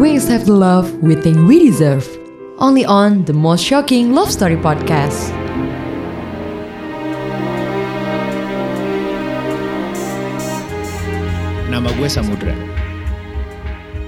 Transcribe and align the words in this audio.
We 0.00 0.16
accept 0.16 0.48
the 0.48 0.56
love 0.56 0.88
we 1.04 1.12
think 1.12 1.44
we 1.44 1.60
deserve. 1.60 2.08
Only 2.56 2.88
on 2.88 3.28
the 3.28 3.36
most 3.36 3.60
shocking 3.60 4.16
love 4.16 4.32
story 4.32 4.56
podcast. 4.56 5.28
Nama 11.68 11.84
gue 11.84 12.08
Samudra. 12.08 12.56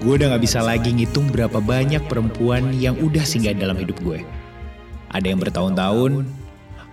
Gue 0.00 0.16
udah 0.16 0.32
gak 0.32 0.40
bisa 0.40 0.64
lagi 0.64 0.96
ngitung 0.96 1.28
berapa 1.28 1.60
banyak 1.60 2.08
perempuan 2.08 2.72
yang 2.80 2.96
udah 2.96 3.28
singgah 3.28 3.52
dalam 3.52 3.76
hidup 3.76 4.00
gue. 4.00 4.24
Ada 5.12 5.28
yang 5.28 5.44
bertahun-tahun, 5.44 6.24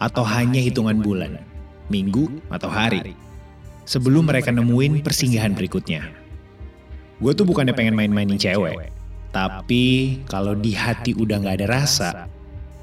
atau 0.03 0.27
hanya 0.27 0.59
hitungan 0.59 0.99
bulan, 0.99 1.39
minggu, 1.87 2.27
atau 2.51 2.67
hari. 2.67 3.15
Sebelum 3.87 4.27
mereka 4.27 4.51
nemuin 4.51 5.07
persinggahan 5.07 5.55
berikutnya. 5.55 6.28
Gue 7.19 7.35
tuh 7.35 7.43
bukannya 7.43 7.75
pengen 7.75 7.99
main-mainin 7.99 8.39
cewek. 8.39 8.95
Tapi 9.29 9.83
kalau 10.25 10.55
di 10.55 10.73
hati 10.73 11.13
udah 11.13 11.37
gak 11.43 11.61
ada 11.61 11.67
rasa, 11.67 12.09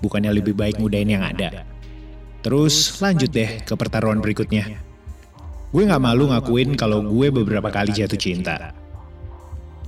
bukannya 0.05 0.31
lebih 0.31 0.53
baik 0.53 0.77
mudahin 0.79 1.17
yang 1.17 1.25
ada. 1.25 1.65
Terus 2.45 3.01
lanjut 3.03 3.33
deh 3.33 3.65
ke 3.65 3.75
pertaruhan 3.75 4.23
berikutnya. 4.23 4.79
Gue 5.73 5.83
gak 5.89 5.99
malu 5.99 6.31
ngakuin 6.31 6.79
kalau 6.79 7.03
gue 7.03 7.33
beberapa 7.33 7.73
kali 7.73 7.91
jatuh 7.91 8.21
cinta. 8.21 8.71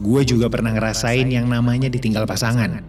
Gue 0.00 0.26
juga 0.26 0.50
pernah 0.50 0.74
ngerasain 0.74 1.28
yang 1.28 1.46
namanya 1.46 1.86
ditinggal 1.86 2.26
pasangan. 2.26 2.82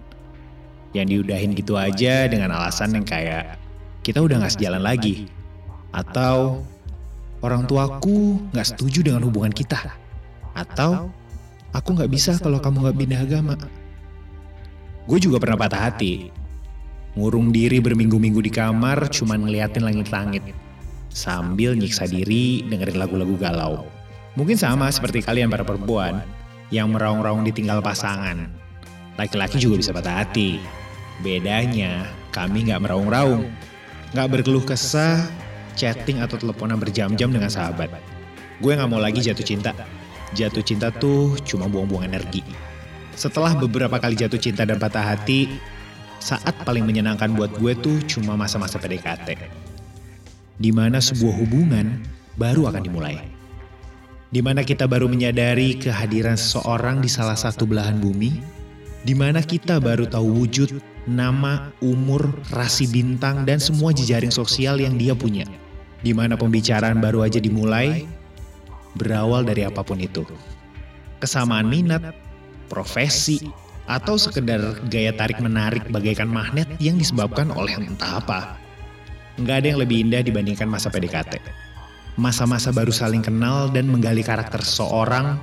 Yang 0.96 1.06
diudahin 1.14 1.54
gitu 1.54 1.78
aja 1.78 2.26
dengan 2.26 2.56
alasan 2.56 2.98
yang 2.98 3.06
kayak 3.06 3.62
kita 4.02 4.24
udah 4.24 4.42
gak 4.42 4.58
sejalan 4.58 4.82
lagi. 4.82 5.30
Atau 5.94 6.66
orang 7.46 7.70
tuaku 7.70 8.42
gak 8.56 8.74
setuju 8.74 9.06
dengan 9.06 9.22
hubungan 9.22 9.54
kita. 9.54 9.78
Atau 10.58 11.14
aku 11.74 11.98
gak 11.98 12.12
bisa 12.12 12.38
kalau 12.42 12.62
kamu 12.62 12.90
gak 12.90 12.98
pindah 12.98 13.22
agama. 13.22 13.56
Gue 15.10 15.18
juga 15.18 15.42
pernah 15.42 15.58
patah 15.58 15.90
hati. 15.90 16.30
Ngurung 17.18 17.50
diri 17.50 17.82
berminggu-minggu 17.82 18.46
di 18.46 18.52
kamar 18.54 19.10
cuman 19.10 19.50
ngeliatin 19.50 19.82
langit-langit 19.82 20.46
sambil 21.10 21.74
nyiksa 21.74 22.06
diri 22.06 22.62
dengerin 22.70 23.02
lagu-lagu 23.02 23.34
galau. 23.36 23.90
Mungkin 24.38 24.56
sama 24.56 24.88
seperti 24.94 25.26
kalian 25.26 25.50
para 25.50 25.66
perempuan 25.66 26.22
yang 26.70 26.94
meraung-raung 26.94 27.42
ditinggal 27.42 27.82
pasangan. 27.82 28.46
Laki-laki 29.18 29.58
juga 29.60 29.82
bisa 29.82 29.92
patah 29.92 30.24
hati. 30.24 30.62
Bedanya, 31.20 32.08
kami 32.32 32.70
nggak 32.70 32.86
meraung-raung. 32.86 33.50
Nggak 34.16 34.28
berkeluh 34.32 34.64
kesah, 34.64 35.28
chatting 35.76 36.24
atau 36.24 36.40
teleponan 36.40 36.80
berjam-jam 36.80 37.28
dengan 37.34 37.52
sahabat. 37.52 37.92
Gue 38.64 38.78
nggak 38.78 38.88
mau 38.88 39.02
lagi 39.02 39.20
jatuh 39.20 39.44
cinta. 39.44 39.76
Jatuh 40.38 40.62
cinta 40.62 40.94
tuh 40.94 41.38
cuma 41.48 41.66
buang-buang 41.66 42.06
energi. 42.10 42.46
Setelah 43.18 43.58
beberapa 43.58 43.98
kali 43.98 44.16
jatuh 44.16 44.40
cinta 44.40 44.64
dan 44.64 44.78
patah 44.78 45.16
hati, 45.16 45.50
saat 46.22 46.54
paling 46.64 46.86
menyenangkan 46.86 47.34
buat 47.34 47.52
gue 47.58 47.74
tuh 47.80 47.98
cuma 48.06 48.36
masa-masa 48.38 48.78
PDKT 48.80 49.60
di 50.60 50.76
mana 50.76 51.00
sebuah 51.00 51.40
hubungan 51.40 52.04
baru 52.36 52.68
akan 52.70 52.84
dimulai. 52.84 53.18
Di 54.30 54.46
mana 54.46 54.62
kita 54.62 54.86
baru 54.86 55.10
menyadari 55.10 55.80
kehadiran 55.80 56.38
seseorang 56.38 57.02
di 57.02 57.10
salah 57.10 57.34
satu 57.34 57.66
belahan 57.66 57.98
bumi, 57.98 58.38
di 59.02 59.18
mana 59.18 59.42
kita 59.42 59.82
baru 59.82 60.06
tahu 60.06 60.46
wujud, 60.46 60.70
nama, 61.10 61.74
umur, 61.82 62.30
rasi 62.54 62.86
bintang, 62.86 63.48
dan 63.48 63.58
semua 63.58 63.90
jejaring 63.90 64.30
sosial 64.30 64.78
yang 64.78 65.02
dia 65.02 65.18
punya. 65.18 65.50
Di 66.06 66.14
mana 66.14 66.38
pembicaraan 66.38 67.02
baru 67.02 67.26
aja 67.26 67.42
dimulai, 67.42 68.06
berawal 68.98 69.46
dari 69.46 69.68
apa 69.68 69.86
pun 69.86 70.02
itu. 70.02 70.26
Kesamaan 71.20 71.68
minat, 71.68 72.16
profesi, 72.72 73.52
atau 73.90 74.16
sekedar 74.16 74.78
gaya 74.88 75.12
tarik-menarik 75.14 75.86
bagaikan 75.90 76.30
magnet 76.30 76.70
yang 76.78 76.96
disebabkan 77.02 77.50
oleh 77.50 77.74
entah 77.74 78.22
apa 78.22 78.60
nggak 79.40 79.56
ada 79.64 79.68
yang 79.72 79.80
lebih 79.80 79.98
indah 80.04 80.22
dibandingkan 80.22 80.68
masa 80.68 80.92
PDKT. 80.92 81.40
Masa-masa 82.20 82.76
baru 82.76 82.92
saling 82.92 83.24
kenal 83.24 83.72
dan 83.72 83.88
menggali 83.88 84.20
karakter 84.20 84.60
seseorang, 84.60 85.40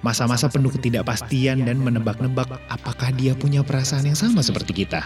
masa-masa 0.00 0.48
penuh 0.48 0.72
ketidakpastian 0.72 1.68
dan 1.68 1.76
menebak-nebak 1.84 2.48
apakah 2.72 3.12
dia 3.12 3.36
punya 3.36 3.60
perasaan 3.60 4.08
yang 4.08 4.16
sama 4.16 4.40
seperti 4.40 4.84
kita. 4.84 5.04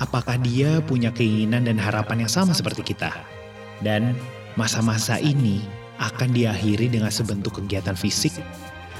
Apakah 0.00 0.40
dia 0.40 0.80
punya 0.84 1.12
keinginan 1.12 1.68
dan 1.68 1.76
harapan 1.76 2.24
yang 2.24 2.32
sama 2.32 2.56
seperti 2.56 2.96
kita. 2.96 3.12
Dan 3.84 4.16
masa-masa 4.56 5.20
ini 5.20 5.60
akan 5.96 6.32
diakhiri 6.32 6.92
dengan 6.92 7.08
sebentuk 7.08 7.60
kegiatan 7.62 7.96
fisik, 7.96 8.36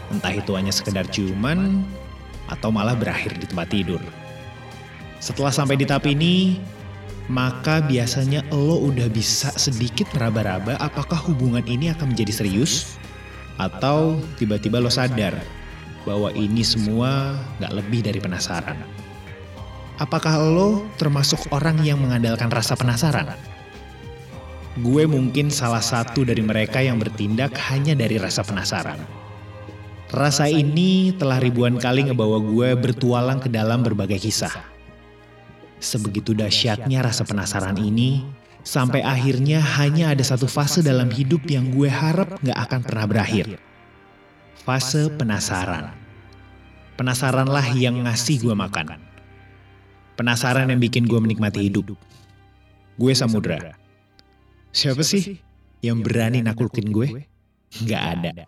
entah 0.08 0.32
itu 0.32 0.56
hanya 0.56 0.72
sekedar 0.72 1.04
ciuman 1.08 1.84
atau 2.48 2.70
malah 2.70 2.94
berakhir 2.96 3.36
di 3.36 3.46
tempat 3.48 3.68
tidur. 3.70 4.00
Setelah 5.18 5.50
sampai 5.50 5.80
di 5.80 5.84
tahap 5.88 6.06
ini, 6.06 6.60
maka 7.26 7.82
biasanya 7.82 8.46
lo 8.54 8.78
udah 8.86 9.10
bisa 9.10 9.50
sedikit 9.58 10.06
meraba-raba 10.14 10.78
apakah 10.78 11.18
hubungan 11.26 11.64
ini 11.66 11.90
akan 11.90 12.14
menjadi 12.14 12.44
serius 12.44 12.94
atau 13.58 14.20
tiba-tiba 14.38 14.78
lo 14.78 14.92
sadar 14.92 15.34
bahwa 16.06 16.30
ini 16.38 16.62
semua 16.62 17.34
gak 17.58 17.74
lebih 17.74 18.06
dari 18.06 18.22
penasaran. 18.22 18.78
Apakah 19.98 20.38
lo 20.38 20.86
termasuk 21.00 21.50
orang 21.50 21.82
yang 21.82 21.98
mengandalkan 21.98 22.52
rasa 22.52 22.78
penasaran? 22.78 23.34
Gue 24.76 25.08
mungkin 25.08 25.48
salah 25.48 25.80
satu 25.80 26.28
dari 26.28 26.44
mereka 26.44 26.84
yang 26.84 27.00
bertindak 27.00 27.56
hanya 27.72 27.96
dari 27.96 28.20
rasa 28.20 28.44
penasaran. 28.44 29.00
Rasa 30.12 30.46
ini 30.52 31.16
telah 31.16 31.40
ribuan 31.40 31.80
kali 31.80 32.06
ngebawa 32.06 32.38
gue 32.44 32.68
bertualang 32.78 33.42
ke 33.42 33.50
dalam 33.50 33.82
berbagai 33.82 34.22
kisah 34.22 34.76
Sebegitu 35.76 36.32
dahsyatnya 36.32 37.04
rasa 37.04 37.28
penasaran 37.28 37.76
ini, 37.76 38.24
sampai 38.64 39.04
akhirnya 39.04 39.60
hanya 39.60 40.16
ada 40.16 40.24
satu 40.24 40.48
fase 40.48 40.80
dalam 40.80 41.12
hidup 41.12 41.44
yang 41.52 41.68
gue 41.68 41.86
harap 41.86 42.40
gak 42.40 42.56
akan 42.56 42.80
pernah 42.80 43.06
berakhir. 43.06 43.60
Fase 44.64 45.12
penasaran. 45.12 45.92
Penasaranlah 46.96 47.76
yang 47.76 48.08
ngasih 48.08 48.40
gue 48.40 48.56
makan. 48.56 48.96
Penasaran 50.16 50.72
yang 50.72 50.80
bikin 50.80 51.04
gue 51.04 51.20
menikmati 51.20 51.68
hidup. 51.68 51.92
Gue 52.96 53.12
Samudra. 53.12 53.76
Siapa 54.76 55.00
sih 55.00 55.40
yang 55.80 56.04
berani 56.04 56.44
naklukin 56.44 56.92
gue? 56.92 57.24
Gak 57.88 58.02
ada. 58.20 58.44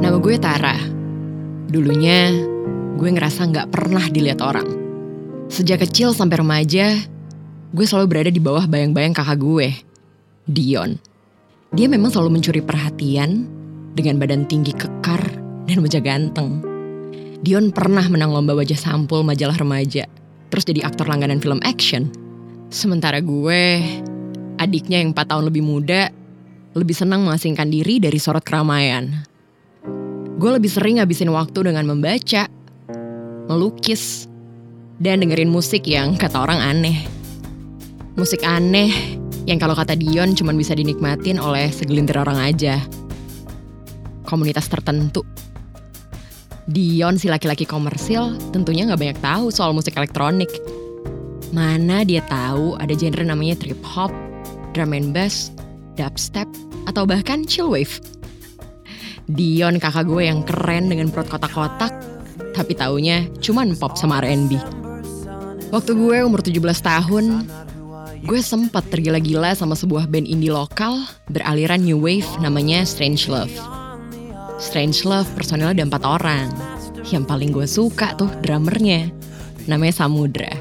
Nama 0.00 0.16
gue 0.16 0.36
Tara. 0.40 0.97
Dulunya 1.68 2.32
gue 2.96 3.08
ngerasa 3.12 3.44
nggak 3.44 3.68
pernah 3.68 4.08
dilihat 4.08 4.40
orang. 4.40 4.64
Sejak 5.52 5.84
kecil 5.84 6.16
sampai 6.16 6.40
remaja, 6.40 6.96
gue 7.76 7.84
selalu 7.84 8.06
berada 8.08 8.32
di 8.32 8.40
bawah 8.40 8.64
bayang-bayang 8.64 9.12
kakak 9.12 9.36
gue, 9.36 9.68
Dion. 10.48 10.96
Dia 11.76 11.84
memang 11.84 12.08
selalu 12.08 12.40
mencuri 12.40 12.64
perhatian 12.64 13.44
dengan 13.92 14.16
badan 14.16 14.48
tinggi 14.48 14.72
kekar 14.72 15.20
dan 15.68 15.84
wajah 15.84 16.00
ganteng. 16.00 16.64
Dion 17.44 17.68
pernah 17.68 18.08
menang 18.08 18.32
lomba 18.32 18.56
wajah 18.56 18.80
sampul 18.80 19.20
majalah 19.20 19.60
remaja, 19.60 20.08
terus 20.48 20.64
jadi 20.64 20.88
aktor 20.88 21.04
langganan 21.04 21.38
film 21.38 21.60
action. 21.68 22.08
Sementara 22.72 23.20
gue, 23.20 23.84
adiknya 24.56 25.04
yang 25.04 25.12
4 25.12 25.36
tahun 25.36 25.44
lebih 25.52 25.60
muda, 25.64 26.08
lebih 26.72 26.96
senang 26.96 27.28
mengasingkan 27.28 27.68
diri 27.68 28.00
dari 28.00 28.16
sorot 28.16 28.42
keramaian. 28.42 29.24
Gue 30.38 30.54
lebih 30.54 30.70
sering 30.70 31.02
ngabisin 31.02 31.34
waktu 31.34 31.66
dengan 31.66 31.82
membaca, 31.82 32.46
melukis, 33.50 34.30
dan 35.02 35.18
dengerin 35.18 35.50
musik 35.50 35.82
yang 35.90 36.14
kata 36.14 36.38
orang 36.38 36.62
aneh. 36.62 37.10
Musik 38.14 38.46
aneh 38.46 39.18
yang 39.50 39.58
kalau 39.58 39.74
kata 39.74 39.98
Dion 39.98 40.38
cuma 40.38 40.54
bisa 40.54 40.78
dinikmatin 40.78 41.42
oleh 41.42 41.74
segelintir 41.74 42.14
orang 42.22 42.38
aja. 42.38 42.78
Komunitas 44.30 44.70
tertentu. 44.70 45.26
Dion 46.70 47.18
si 47.18 47.26
laki-laki 47.26 47.66
komersil 47.66 48.38
tentunya 48.54 48.86
nggak 48.86 49.00
banyak 49.02 49.18
tahu 49.18 49.50
soal 49.50 49.74
musik 49.74 49.98
elektronik. 49.98 50.54
Mana 51.50 52.06
dia 52.06 52.22
tahu 52.30 52.78
ada 52.78 52.94
genre 52.94 53.26
namanya 53.26 53.58
trip 53.58 53.82
hop, 53.82 54.14
drum 54.70 54.94
and 54.94 55.10
bass, 55.10 55.50
dubstep, 55.98 56.46
atau 56.86 57.02
bahkan 57.02 57.42
chillwave. 57.42 57.98
Dion 59.28 59.76
kakak 59.76 60.08
gue 60.08 60.24
yang 60.24 60.40
keren 60.40 60.88
dengan 60.88 61.12
perut 61.12 61.28
kotak-kotak, 61.28 61.92
tapi 62.56 62.72
taunya 62.72 63.28
cuman 63.44 63.76
pop 63.76 63.92
sama 64.00 64.24
R&B. 64.24 64.56
Waktu 65.68 65.92
gue 66.00 66.16
umur 66.24 66.40
17 66.40 66.56
tahun, 66.80 67.44
gue 68.24 68.40
sempat 68.40 68.88
tergila-gila 68.88 69.52
sama 69.52 69.76
sebuah 69.76 70.08
band 70.08 70.24
indie 70.24 70.48
lokal 70.48 71.04
beraliran 71.28 71.84
new 71.84 72.00
wave 72.00 72.24
namanya 72.40 72.88
Strange 72.88 73.28
Love. 73.28 73.52
Strange 74.56 75.04
Love 75.04 75.28
personilnya 75.36 75.76
ada 75.76 75.84
empat 75.92 76.02
orang. 76.08 76.48
Yang 77.12 77.24
paling 77.28 77.50
gue 77.52 77.68
suka 77.68 78.16
tuh 78.16 78.32
drummernya, 78.40 79.12
namanya 79.68 79.92
Samudra. 79.92 80.56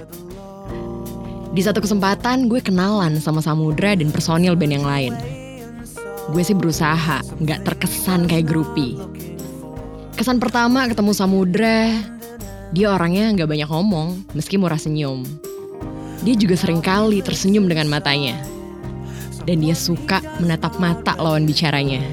Di 1.56 1.64
satu 1.64 1.80
kesempatan 1.80 2.52
gue 2.52 2.60
kenalan 2.60 3.16
sama 3.24 3.40
Samudra 3.40 3.96
dan 3.96 4.12
personil 4.12 4.60
band 4.60 4.76
yang 4.76 4.84
lain. 4.84 5.37
Gue 6.28 6.44
sih 6.44 6.56
berusaha 6.56 7.24
nggak 7.40 7.64
terkesan 7.64 8.28
kayak 8.28 8.52
grupi. 8.52 9.00
Kesan 10.18 10.44
pertama 10.44 10.90
ketemu 10.90 11.12
Samudra, 11.16 11.94
dia 12.76 12.92
orangnya 12.92 13.32
nggak 13.32 13.48
banyak 13.48 13.70
ngomong 13.72 14.28
meski 14.36 14.60
murah 14.60 14.80
senyum. 14.82 15.24
Dia 16.26 16.36
juga 16.36 16.60
sering 16.60 16.84
kali 16.84 17.24
tersenyum 17.24 17.72
dengan 17.72 17.88
matanya. 17.88 18.36
Dan 19.48 19.64
dia 19.64 19.72
suka 19.72 20.20
menatap 20.44 20.76
mata 20.76 21.16
lawan 21.16 21.48
bicaranya. 21.48 22.04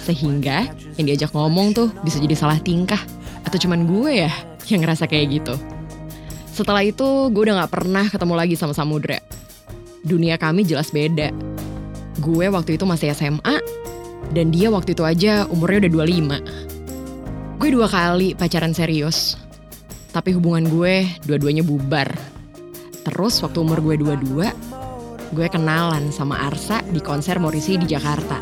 Sehingga 0.00 0.72
yang 0.96 1.12
diajak 1.12 1.36
ngomong 1.36 1.76
tuh 1.76 1.92
bisa 2.00 2.16
jadi 2.16 2.32
salah 2.32 2.56
tingkah. 2.56 3.00
Atau 3.44 3.60
cuman 3.60 3.84
gue 3.84 4.24
ya 4.24 4.32
yang 4.72 4.80
ngerasa 4.80 5.04
kayak 5.04 5.42
gitu. 5.42 5.54
Setelah 6.52 6.80
itu 6.80 7.28
gue 7.28 7.42
udah 7.44 7.64
gak 7.64 7.72
pernah 7.76 8.08
ketemu 8.08 8.34
lagi 8.38 8.54
sama 8.56 8.72
Samudra. 8.72 9.20
Dunia 10.00 10.40
kami 10.40 10.64
jelas 10.64 10.88
beda. 10.88 11.28
Gue 12.20 12.50
waktu 12.52 12.76
itu 12.76 12.84
masih 12.84 13.14
SMA, 13.16 13.56
dan 14.36 14.52
dia 14.52 14.68
waktu 14.68 14.92
itu 14.92 15.06
aja 15.06 15.48
umurnya 15.48 15.88
udah 15.88 15.92
25. 16.04 17.62
Gue 17.62 17.68
dua 17.72 17.88
kali 17.88 18.34
pacaran 18.34 18.74
serius, 18.74 19.38
tapi 20.10 20.34
hubungan 20.34 20.66
gue 20.66 21.06
dua-duanya 21.24 21.62
bubar 21.62 22.10
Terus 23.02 23.42
waktu 23.42 23.58
umur 23.58 23.82
gue 23.82 23.94
22, 23.98 25.34
gue 25.34 25.46
kenalan 25.50 26.14
sama 26.14 26.38
Arsa 26.38 26.86
di 26.86 27.02
konser 27.02 27.42
Morrissey 27.42 27.74
di 27.74 27.90
Jakarta. 27.90 28.38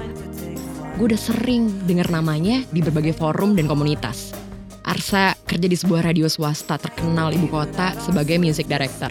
Gue 1.00 1.08
udah 1.08 1.20
sering 1.20 1.88
denger 1.88 2.12
namanya 2.12 2.60
di 2.68 2.84
berbagai 2.84 3.16
forum 3.16 3.56
dan 3.56 3.64
komunitas. 3.64 4.36
Arsa 4.84 5.32
kerja 5.48 5.64
di 5.64 5.76
sebuah 5.76 6.12
radio 6.12 6.28
swasta 6.28 6.76
terkenal 6.76 7.32
ibu 7.32 7.48
kota 7.48 7.96
sebagai 8.04 8.36
music 8.36 8.68
director. 8.68 9.08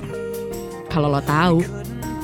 Kalau 0.94 1.10
lo 1.10 1.22
tahu, 1.22 1.66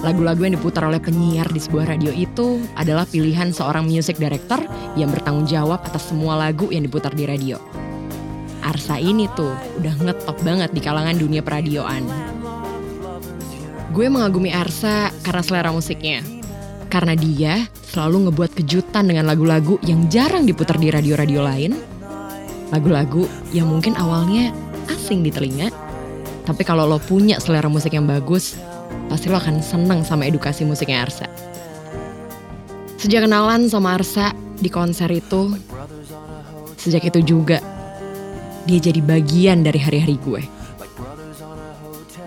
lagu-lagu 0.06 0.46
yang 0.46 0.54
diputar 0.54 0.86
oleh 0.86 1.02
penyiar 1.02 1.50
di 1.50 1.58
sebuah 1.58 1.98
radio 1.98 2.14
itu 2.14 2.62
adalah 2.78 3.10
pilihan 3.10 3.50
seorang 3.50 3.90
music 3.90 4.22
director 4.22 4.62
yang 4.94 5.10
bertanggung 5.10 5.50
jawab 5.50 5.82
atas 5.82 6.14
semua 6.14 6.38
lagu 6.38 6.70
yang 6.70 6.86
diputar 6.86 7.10
di 7.18 7.26
radio. 7.26 7.58
Arsa 8.62 9.02
ini 9.02 9.26
tuh 9.34 9.50
udah 9.82 9.94
ngetop 10.06 10.38
banget 10.46 10.70
di 10.78 10.82
kalangan 10.82 11.18
dunia 11.18 11.42
peradioan. 11.42 12.06
Gue 13.98 14.06
mengagumi 14.06 14.54
Arsa 14.54 15.10
karena 15.26 15.42
selera 15.42 15.70
musiknya. 15.74 16.22
Karena 16.86 17.18
dia 17.18 17.66
selalu 17.90 18.30
ngebuat 18.30 18.52
kejutan 18.62 19.10
dengan 19.10 19.26
lagu-lagu 19.26 19.82
yang 19.90 20.06
jarang 20.06 20.46
diputar 20.46 20.78
di 20.78 20.94
radio-radio 20.94 21.42
lain. 21.42 21.74
Lagu-lagu 22.70 23.26
yang 23.58 23.74
mungkin 23.74 23.98
awalnya 23.98 24.54
asing 24.94 25.26
di 25.26 25.34
telinga. 25.34 25.74
Tapi 26.46 26.62
kalau 26.62 26.86
lo 26.86 27.02
punya 27.02 27.42
selera 27.42 27.66
musik 27.66 27.98
yang 27.98 28.06
bagus, 28.06 28.54
pasti 29.08 29.30
lo 29.30 29.38
akan 29.38 29.62
seneng 29.62 30.02
sama 30.02 30.26
edukasi 30.28 30.66
musiknya 30.66 31.06
Arsa. 31.06 31.28
Sejak 32.96 33.28
kenalan 33.28 33.70
sama 33.70 34.00
Arsa 34.00 34.34
di 34.58 34.72
konser 34.72 35.12
itu, 35.12 35.54
sejak 36.80 37.06
itu 37.08 37.22
juga 37.22 37.60
dia 38.66 38.80
jadi 38.82 39.02
bagian 39.02 39.62
dari 39.62 39.78
hari-hari 39.78 40.18
gue. 40.26 40.44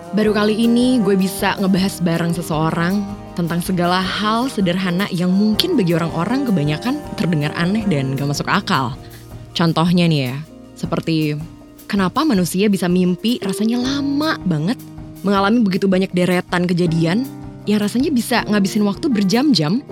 Baru 0.09 0.33
kali 0.33 0.57
ini 0.57 0.97
gue 1.05 1.13
bisa 1.13 1.53
ngebahas 1.61 2.01
bareng 2.01 2.33
seseorang 2.33 3.05
tentang 3.37 3.61
segala 3.61 4.01
hal 4.01 4.49
sederhana 4.49 5.05
yang 5.13 5.29
mungkin 5.29 5.77
bagi 5.77 5.93
orang-orang 5.93 6.49
kebanyakan 6.49 6.97
terdengar 7.13 7.53
aneh 7.53 7.85
dan 7.85 8.17
gak 8.17 8.25
masuk 8.25 8.49
akal. 8.49 8.97
Contohnya 9.53 10.09
nih 10.09 10.33
ya, 10.33 10.35
seperti 10.73 11.37
kenapa 11.85 12.25
manusia 12.25 12.73
bisa 12.73 12.89
mimpi 12.89 13.37
rasanya 13.37 13.77
lama 13.77 14.41
banget, 14.49 14.81
mengalami 15.21 15.63
begitu 15.63 15.85
banyak 15.89 16.11
deretan 16.11 16.65
kejadian 16.65 17.27
yang 17.67 17.79
rasanya 17.83 18.09
bisa 18.09 18.41
ngabisin 18.47 18.85
waktu 18.87 19.11
berjam-jam, 19.11 19.83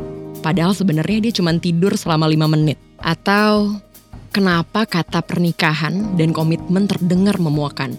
padahal 0.42 0.74
sebenarnya 0.74 1.30
dia 1.30 1.34
cuma 1.36 1.54
tidur 1.58 1.94
selama 1.94 2.26
lima 2.26 2.50
menit. 2.50 2.80
Atau 2.98 3.78
kenapa 4.34 4.88
kata 4.88 5.22
pernikahan 5.22 6.18
dan 6.18 6.34
komitmen 6.34 6.90
terdengar 6.90 7.38
memuakan 7.38 7.94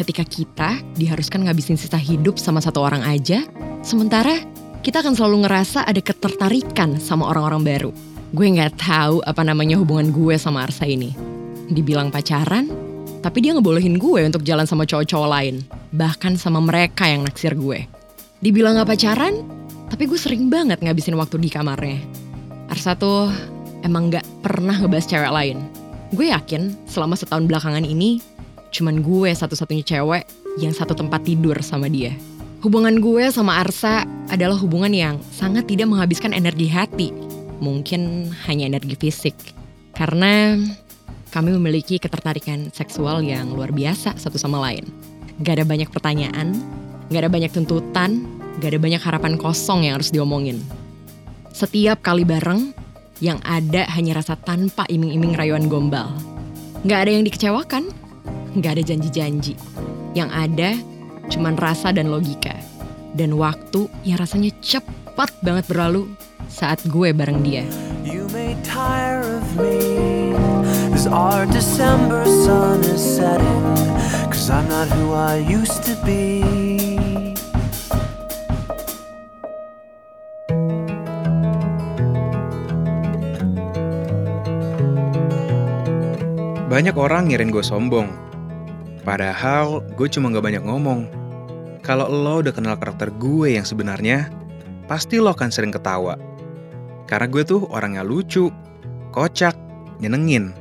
ketika 0.00 0.24
kita 0.24 0.70
diharuskan 0.96 1.44
ngabisin 1.44 1.76
sisa 1.76 2.00
hidup 2.00 2.40
sama 2.40 2.64
satu 2.64 2.80
orang 2.80 3.04
aja, 3.04 3.44
sementara 3.84 4.40
kita 4.80 5.04
akan 5.04 5.12
selalu 5.12 5.44
ngerasa 5.44 5.84
ada 5.84 6.00
ketertarikan 6.00 6.96
sama 6.96 7.28
orang-orang 7.28 7.62
baru. 7.62 7.90
Gue 8.32 8.46
nggak 8.48 8.80
tahu 8.80 9.20
apa 9.28 9.44
namanya 9.44 9.76
hubungan 9.76 10.08
gue 10.08 10.40
sama 10.40 10.64
Arsa 10.64 10.88
ini. 10.88 11.12
Dibilang 11.68 12.08
pacaran, 12.08 12.66
tapi 13.20 13.44
dia 13.44 13.52
ngebolehin 13.52 14.00
gue 14.00 14.24
untuk 14.24 14.40
jalan 14.40 14.64
sama 14.64 14.88
cowok-cowok 14.88 15.28
lain. 15.28 15.60
Bahkan 15.90 16.38
sama 16.38 16.62
mereka 16.62 17.06
yang 17.10 17.26
naksir 17.26 17.58
gue. 17.58 17.86
Dibilang 18.40 18.78
gak 18.78 18.94
pacaran, 18.94 19.42
tapi 19.90 20.06
gue 20.06 20.16
sering 20.16 20.46
banget 20.48 20.80
ngabisin 20.80 21.18
waktu 21.18 21.36
di 21.42 21.50
kamarnya. 21.50 21.98
Arsa 22.70 22.94
tuh 22.94 23.28
emang 23.82 24.08
gak 24.14 24.24
pernah 24.40 24.78
ngebahas 24.78 25.06
cewek 25.10 25.32
lain. 25.34 25.58
Gue 26.14 26.30
yakin 26.30 26.74
selama 26.86 27.18
setahun 27.18 27.50
belakangan 27.50 27.82
ini, 27.82 28.22
cuman 28.70 29.02
gue 29.02 29.30
satu-satunya 29.34 29.82
cewek 29.82 30.24
yang 30.58 30.74
satu 30.74 30.94
tempat 30.94 31.26
tidur 31.26 31.58
sama 31.62 31.90
dia. 31.90 32.14
Hubungan 32.60 33.00
gue 33.00 33.30
sama 33.32 33.58
Arsa 33.58 34.04
adalah 34.28 34.58
hubungan 34.60 34.92
yang 34.92 35.16
sangat 35.32 35.66
tidak 35.66 35.88
menghabiskan 35.88 36.36
energi 36.36 36.68
hati, 36.68 37.08
mungkin 37.58 38.30
hanya 38.46 38.68
energi 38.68 38.94
fisik. 39.00 39.34
Karena 39.96 40.60
kami 41.30 41.54
memiliki 41.54 41.96
ketertarikan 41.96 42.68
seksual 42.74 43.22
yang 43.22 43.54
luar 43.54 43.70
biasa 43.70 44.18
satu 44.18 44.36
sama 44.36 44.58
lain. 44.60 45.09
Gak 45.40 45.56
ada 45.56 45.64
banyak 45.64 45.88
pertanyaan, 45.88 46.52
gak 47.08 47.24
ada 47.24 47.30
banyak 47.32 47.48
tuntutan, 47.48 48.28
gak 48.60 48.76
ada 48.76 48.80
banyak 48.80 49.00
harapan 49.00 49.34
kosong 49.40 49.88
yang 49.88 49.96
harus 49.96 50.12
diomongin. 50.12 50.60
Setiap 51.56 52.04
kali 52.04 52.28
bareng, 52.28 52.76
yang 53.24 53.40
ada 53.44 53.88
hanya 53.96 54.20
rasa 54.20 54.36
tanpa 54.36 54.84
iming-iming 54.92 55.32
rayuan 55.32 55.68
gombal. 55.72 56.12
Gak 56.84 57.08
ada 57.08 57.10
yang 57.16 57.24
dikecewakan, 57.24 57.88
nggak 58.56 58.72
ada 58.76 58.82
janji-janji. 58.84 59.56
Yang 60.12 60.30
ada 60.32 60.70
cuman 61.32 61.54
rasa 61.56 61.92
dan 61.92 62.12
logika. 62.12 62.56
Dan 63.16 63.36
waktu 63.40 63.88
yang 64.04 64.20
rasanya 64.20 64.52
cepat 64.60 65.32
banget 65.40 65.64
berlalu 65.68 66.08
saat 66.52 66.84
gue 66.84 67.16
bareng 67.16 67.40
dia. 67.40 67.64
You 68.04 68.28
may 68.32 68.56
tire 68.64 69.24
of 69.24 69.48
me 69.56 70.20
our 71.10 71.46
December 71.46 72.24
sun 72.24 72.80
is 72.84 73.16
setting 73.16 73.64
Cause 74.40 74.56
I'm 74.56 74.72
not 74.72 74.88
who 74.96 75.12
I 75.12 75.36
used 75.36 75.84
to 75.84 75.92
be 76.00 76.40
Banyak 86.72 86.96
orang 86.96 87.28
ngirin 87.28 87.52
gue 87.52 87.60
sombong, 87.60 88.08
Padahal 89.04 89.84
gue 89.92 90.08
cuma 90.08 90.32
gak 90.32 90.48
banyak 90.48 90.64
ngomong. 90.64 91.04
Kalau 91.84 92.08
lo 92.08 92.40
udah 92.40 92.56
kenal 92.56 92.80
karakter 92.80 93.12
gue 93.12 93.60
yang 93.60 93.68
sebenarnya, 93.68 94.32
pasti 94.88 95.20
lo 95.20 95.36
akan 95.36 95.52
sering 95.52 95.76
ketawa. 95.76 96.16
Karena 97.04 97.28
gue 97.28 97.44
tuh 97.44 97.68
orangnya 97.68 98.00
lucu, 98.00 98.48
kocak, 99.12 99.52
nyenengin. 100.00 100.56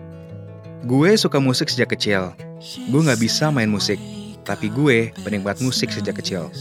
Gue 0.84 1.16
suka 1.16 1.40
musik 1.40 1.72
sejak 1.72 1.96
kecil. 1.96 2.49
Gue 2.92 3.02
gak 3.08 3.24
bisa 3.24 3.48
main 3.48 3.72
musik, 3.72 3.96
tapi 4.44 4.68
gue 4.68 5.16
penikmat 5.24 5.64
musik 5.64 5.96
sejak 5.96 6.20
kecil. 6.20 6.52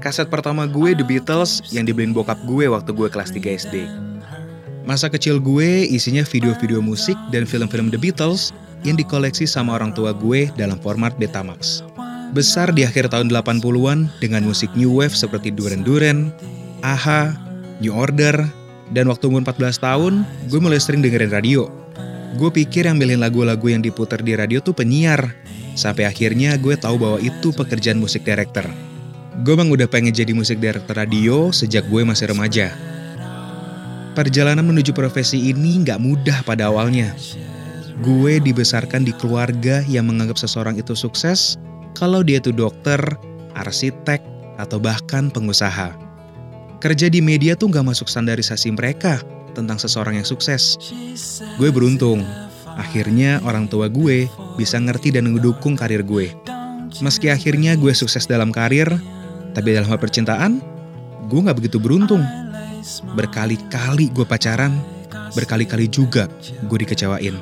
Kaset 0.00 0.26
pertama 0.32 0.64
gue 0.66 0.96
The 0.96 1.04
Beatles 1.06 1.62
yang 1.70 1.86
dibeliin 1.86 2.16
bokap 2.16 2.40
gue 2.48 2.66
waktu 2.66 2.90
gue 2.90 3.08
kelas 3.12 3.30
3 3.30 3.60
SD. 3.60 3.76
Masa 4.82 5.06
kecil 5.06 5.38
gue 5.38 5.86
isinya 5.86 6.26
video-video 6.26 6.82
musik 6.82 7.14
dan 7.30 7.46
film-film 7.46 7.92
The 7.92 8.00
Beatles 8.00 8.50
yang 8.82 8.98
dikoleksi 8.98 9.46
sama 9.46 9.78
orang 9.78 9.94
tua 9.94 10.10
gue 10.10 10.50
dalam 10.58 10.80
format 10.82 11.14
Betamax. 11.20 11.86
Besar 12.32 12.72
di 12.72 12.82
akhir 12.82 13.12
tahun 13.12 13.30
80-an 13.30 14.08
dengan 14.18 14.42
musik 14.42 14.72
new 14.74 14.90
wave 14.98 15.14
seperti 15.14 15.52
Duran 15.52 15.84
Duran, 15.86 16.32
AHA, 16.82 17.36
New 17.78 17.92
Order, 17.92 18.42
dan 18.90 19.06
waktu 19.06 19.28
umur 19.28 19.44
14 19.44 19.76
tahun, 19.78 20.24
gue 20.48 20.58
mulai 20.58 20.80
sering 20.80 21.04
dengerin 21.04 21.30
radio. 21.30 21.81
Gue 22.32 22.48
pikir 22.48 22.88
yang 22.88 22.96
milih 22.96 23.20
lagu-lagu 23.20 23.68
yang 23.68 23.84
diputar 23.84 24.24
di 24.24 24.32
radio 24.32 24.64
tuh 24.64 24.72
penyiar. 24.72 25.36
Sampai 25.76 26.08
akhirnya 26.08 26.56
gue 26.56 26.76
tahu 26.80 26.96
bahwa 26.96 27.18
itu 27.20 27.52
pekerjaan 27.52 28.00
musik 28.00 28.24
director. 28.24 28.64
Gue 29.44 29.54
bang 29.56 29.68
udah 29.68 29.88
pengen 29.88 30.12
jadi 30.12 30.32
musik 30.32 30.60
director 30.60 30.96
radio 30.96 31.52
sejak 31.52 31.84
gue 31.92 32.04
masih 32.04 32.32
remaja. 32.32 32.72
Perjalanan 34.12 34.64
menuju 34.64 34.92
profesi 34.92 35.52
ini 35.52 35.80
nggak 35.84 36.00
mudah 36.00 36.44
pada 36.44 36.68
awalnya. 36.68 37.12
Gue 38.00 38.40
dibesarkan 38.40 39.04
di 39.04 39.12
keluarga 39.16 39.84
yang 39.88 40.08
menganggap 40.08 40.40
seseorang 40.40 40.76
itu 40.80 40.92
sukses 40.96 41.56
kalau 41.92 42.24
dia 42.24 42.40
itu 42.40 42.52
dokter, 42.52 43.00
arsitek, 43.56 44.20
atau 44.56 44.80
bahkan 44.80 45.28
pengusaha. 45.28 45.92
Kerja 46.80 47.06
di 47.12 47.22
media 47.22 47.54
tuh 47.54 47.70
gak 47.70 47.86
masuk 47.86 48.10
standarisasi 48.10 48.74
mereka 48.74 49.22
tentang 49.52 49.78
seseorang 49.78 50.20
yang 50.20 50.26
sukses. 50.26 50.76
Gue 51.60 51.68
beruntung, 51.68 52.24
akhirnya 52.66 53.40
orang 53.44 53.68
tua 53.68 53.86
gue 53.86 54.26
bisa 54.56 54.80
ngerti 54.80 55.12
dan 55.12 55.32
ngedukung 55.32 55.76
karir 55.76 56.02
gue. 56.04 56.32
Meski 57.00 57.32
akhirnya 57.32 57.76
gue 57.76 57.92
sukses 57.96 58.28
dalam 58.28 58.52
karir, 58.52 58.88
tapi 59.56 59.72
dalam 59.72 59.88
hal 59.88 60.00
percintaan, 60.00 60.60
gue 61.28 61.40
gak 61.40 61.56
begitu 61.56 61.80
beruntung. 61.80 62.20
Berkali-kali 63.16 64.12
gue 64.12 64.26
pacaran, 64.26 64.76
berkali-kali 65.32 65.88
juga 65.88 66.28
gue 66.68 66.78
dikecewain. 66.84 67.36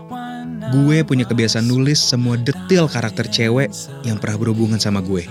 Gue 0.70 1.02
punya 1.02 1.26
kebiasaan 1.26 1.66
nulis 1.66 1.98
semua 1.98 2.38
detail 2.38 2.86
karakter 2.86 3.26
cewek 3.26 3.72
yang 4.06 4.20
pernah 4.22 4.38
berhubungan 4.38 4.78
sama 4.78 5.02
gue. 5.02 5.26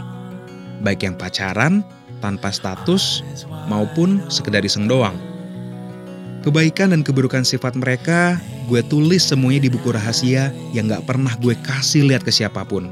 Baik 0.83 1.07
yang 1.07 1.15
pacaran, 1.15 1.86
tanpa 2.19 2.51
status, 2.51 3.24
maupun 3.71 4.19
sekedar 4.27 4.63
iseng 4.63 4.89
doang. 4.91 5.15
Kebaikan 6.50 6.98
dan 6.98 7.06
keburukan 7.06 7.46
sifat 7.46 7.77
mereka, 7.77 8.41
gue 8.65 8.82
tulis 8.82 9.22
semuanya 9.22 9.62
di 9.62 9.70
buku 9.70 9.94
rahasia 9.94 10.50
yang 10.74 10.89
gak 10.89 11.06
pernah 11.06 11.29
gue 11.38 11.53
kasih 11.62 12.10
lihat 12.10 12.25
ke 12.25 12.34
siapa 12.34 12.65
pun. 12.65 12.89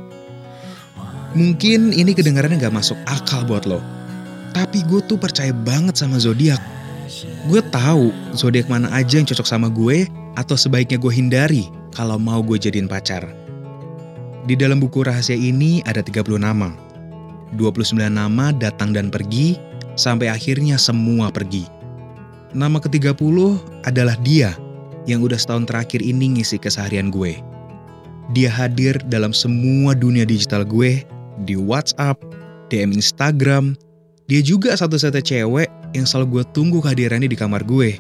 Mungkin 1.34 1.90
ini 1.90 2.14
kedengarannya 2.14 2.62
gak 2.62 2.78
masuk 2.78 2.94
akal 3.10 3.42
buat 3.50 3.66
lo. 3.66 3.82
Tapi 4.54 4.86
gue 4.86 5.02
tuh 5.10 5.18
percaya 5.18 5.50
banget 5.58 5.98
sama 5.98 6.22
zodiak. 6.22 6.62
Gue 7.50 7.66
tahu 7.74 8.14
zodiak 8.38 8.70
mana 8.70 8.94
aja 8.94 9.18
yang 9.18 9.26
cocok 9.26 9.50
sama 9.50 9.74
gue 9.74 10.06
atau 10.38 10.54
sebaiknya 10.54 11.02
gue 11.02 11.10
hindari 11.10 11.66
kalau 11.98 12.22
mau 12.22 12.46
gue 12.46 12.62
jadiin 12.62 12.86
pacar. 12.86 13.26
Di 14.46 14.54
dalam 14.54 14.78
buku 14.78 15.02
rahasia 15.02 15.34
ini 15.34 15.82
ada 15.90 16.06
30 16.06 16.38
nama. 16.38 16.78
29 17.58 18.06
nama 18.06 18.54
datang 18.54 18.94
dan 18.94 19.10
pergi, 19.10 19.58
sampai 19.98 20.30
akhirnya 20.30 20.78
semua 20.78 21.34
pergi. 21.34 21.77
Nama 22.56 22.80
ke-30 22.80 23.38
adalah 23.84 24.16
dia 24.24 24.56
yang 25.08 25.24
udah 25.24 25.36
setahun 25.36 25.68
terakhir 25.68 26.00
ini 26.00 26.40
ngisi 26.40 26.60
keseharian 26.60 27.12
gue. 27.12 27.40
Dia 28.36 28.52
hadir 28.52 29.00
dalam 29.08 29.32
semua 29.32 29.96
dunia 29.96 30.28
digital 30.28 30.68
gue, 30.68 31.04
di 31.48 31.56
WhatsApp, 31.56 32.20
DM 32.68 32.96
Instagram. 32.96 33.76
Dia 34.28 34.44
juga 34.44 34.76
satu-satunya 34.76 35.24
cewek 35.24 35.70
yang 35.96 36.04
selalu 36.04 36.40
gue 36.40 36.44
tunggu 36.52 36.84
kehadirannya 36.84 37.32
di 37.32 37.40
kamar 37.40 37.64
gue. 37.64 38.00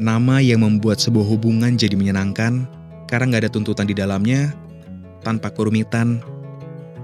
Nama 0.00 0.40
yang 0.40 0.64
membuat 0.64 1.04
sebuah 1.04 1.28
hubungan 1.28 1.76
jadi 1.76 1.92
menyenangkan 1.92 2.64
karena 3.12 3.36
gak 3.36 3.44
ada 3.44 3.52
tuntutan 3.52 3.84
di 3.84 3.92
dalamnya, 3.92 4.56
tanpa 5.20 5.52
kerumitan, 5.52 6.24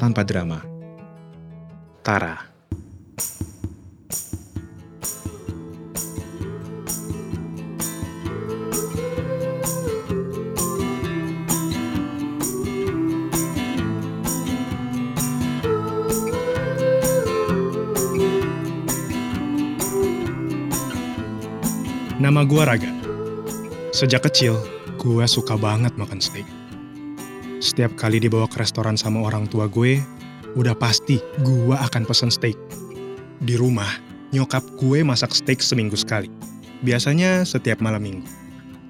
tanpa 0.00 0.24
drama. 0.24 0.64
Tara. 2.00 2.57
Nama 22.28 22.44
gue 22.44 22.60
Raga. 22.60 22.92
Sejak 23.88 24.28
kecil, 24.28 24.52
gue 25.00 25.24
suka 25.24 25.56
banget 25.56 25.96
makan 25.96 26.20
steak. 26.20 26.44
Setiap 27.56 27.96
kali 27.96 28.20
dibawa 28.20 28.44
ke 28.44 28.60
restoran 28.60 29.00
sama 29.00 29.24
orang 29.24 29.48
tua 29.48 29.64
gue, 29.64 29.96
udah 30.52 30.76
pasti 30.76 31.24
gue 31.40 31.72
akan 31.72 32.04
pesen 32.04 32.28
steak. 32.28 32.52
Di 33.40 33.56
rumah, 33.56 33.88
nyokap 34.36 34.60
gue 34.76 35.00
masak 35.00 35.32
steak 35.32 35.64
seminggu 35.64 35.96
sekali. 35.96 36.28
Biasanya 36.84 37.48
setiap 37.48 37.80
malam 37.80 38.04
minggu. 38.04 38.28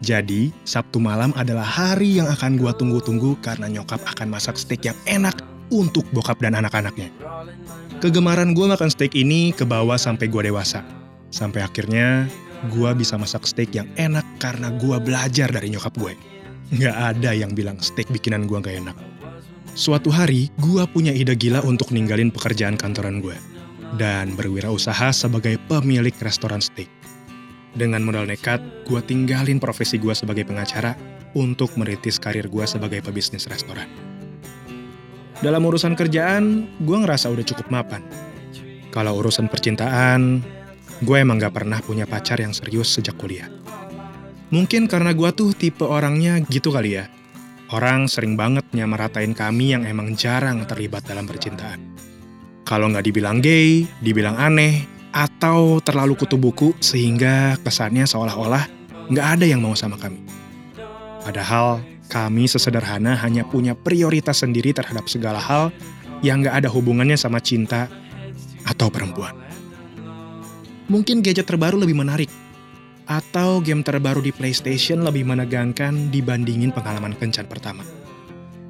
Jadi, 0.02 0.50
Sabtu 0.66 0.98
malam 0.98 1.30
adalah 1.38 1.62
hari 1.62 2.18
yang 2.18 2.26
akan 2.26 2.58
gue 2.58 2.74
tunggu-tunggu 2.74 3.38
karena 3.38 3.70
nyokap 3.70 4.02
akan 4.02 4.34
masak 4.34 4.58
steak 4.58 4.82
yang 4.82 4.98
enak 5.06 5.38
untuk 5.70 6.02
bokap 6.10 6.42
dan 6.42 6.58
anak-anaknya. 6.58 7.14
Kegemaran 8.02 8.50
gue 8.50 8.66
makan 8.66 8.90
steak 8.90 9.14
ini 9.14 9.54
ke 9.54 9.62
bawah 9.62 9.94
sampai 9.94 10.26
gue 10.26 10.50
dewasa. 10.50 10.82
Sampai 11.30 11.62
akhirnya 11.62 12.26
gue 12.66 12.90
bisa 12.98 13.14
masak 13.14 13.46
steak 13.46 13.70
yang 13.78 13.86
enak 13.94 14.26
karena 14.42 14.74
gue 14.74 14.98
belajar 14.98 15.46
dari 15.48 15.70
nyokap 15.70 15.94
gue. 15.94 16.18
Nggak 16.74 16.96
ada 16.96 17.30
yang 17.32 17.54
bilang 17.54 17.78
steak 17.78 18.10
bikinan 18.10 18.44
gue 18.44 18.58
gak 18.60 18.76
enak. 18.82 18.96
Suatu 19.78 20.10
hari, 20.10 20.50
gue 20.58 20.82
punya 20.90 21.14
ide 21.14 21.38
gila 21.38 21.62
untuk 21.62 21.94
ninggalin 21.94 22.34
pekerjaan 22.34 22.74
kantoran 22.74 23.22
gue. 23.22 23.38
Dan 23.94 24.34
berwirausaha 24.34 25.14
sebagai 25.14 25.56
pemilik 25.70 26.12
restoran 26.18 26.58
steak. 26.58 26.90
Dengan 27.78 28.02
modal 28.02 28.26
nekat, 28.26 28.58
gue 28.90 29.00
tinggalin 29.06 29.62
profesi 29.62 29.96
gue 30.02 30.10
sebagai 30.12 30.42
pengacara 30.42 30.98
untuk 31.38 31.72
merintis 31.78 32.18
karir 32.18 32.50
gue 32.50 32.64
sebagai 32.66 33.00
pebisnis 33.06 33.46
restoran. 33.46 33.86
Dalam 35.38 35.62
urusan 35.62 35.94
kerjaan, 35.94 36.66
gue 36.82 36.98
ngerasa 36.98 37.30
udah 37.30 37.46
cukup 37.46 37.70
mapan. 37.70 38.02
Kalau 38.90 39.22
urusan 39.22 39.46
percintaan, 39.46 40.42
gue 41.02 41.16
emang 41.18 41.38
gak 41.38 41.54
pernah 41.54 41.78
punya 41.78 42.04
pacar 42.04 42.42
yang 42.42 42.50
serius 42.50 42.90
sejak 42.94 43.14
kuliah. 43.18 43.46
Mungkin 44.48 44.88
karena 44.88 45.12
gue 45.12 45.30
tuh 45.36 45.52
tipe 45.52 45.84
orangnya 45.84 46.40
gitu 46.48 46.72
kali 46.72 46.98
ya. 46.98 47.06
Orang 47.68 48.08
sering 48.08 48.32
banget 48.32 48.64
nyamaratain 48.72 49.36
kami 49.36 49.76
yang 49.76 49.84
emang 49.84 50.16
jarang 50.16 50.64
terlibat 50.64 51.04
dalam 51.04 51.28
percintaan. 51.28 51.84
Kalau 52.64 52.88
nggak 52.88 53.04
dibilang 53.04 53.44
gay, 53.44 53.84
dibilang 54.00 54.40
aneh, 54.40 54.88
atau 55.12 55.80
terlalu 55.84 56.16
kutu 56.16 56.36
buku 56.36 56.76
sehingga 56.80 57.56
kesannya 57.60 58.04
seolah-olah 58.04 58.64
nggak 59.08 59.26
ada 59.40 59.44
yang 59.44 59.60
mau 59.60 59.72
sama 59.72 59.96
kami. 59.96 60.20
Padahal 61.24 61.80
kami 62.08 62.48
sesederhana 62.48 63.16
hanya 63.20 63.44
punya 63.44 63.76
prioritas 63.76 64.40
sendiri 64.40 64.72
terhadap 64.72 65.08
segala 65.12 65.40
hal 65.40 65.68
yang 66.24 66.40
nggak 66.40 66.64
ada 66.64 66.68
hubungannya 66.72 67.16
sama 67.20 67.40
cinta 67.40 67.88
atau 68.64 68.88
perempuan. 68.88 69.47
Mungkin 70.88 71.20
gadget 71.20 71.44
terbaru 71.44 71.76
lebih 71.76 72.00
menarik, 72.00 72.32
atau 73.08 73.64
game 73.64 73.80
terbaru 73.80 74.20
di 74.20 74.32
PlayStation 74.36 75.00
lebih 75.00 75.24
menegangkan 75.24 76.12
dibandingin 76.12 76.72
pengalaman 76.72 77.16
kencan 77.16 77.48
pertama. 77.48 77.84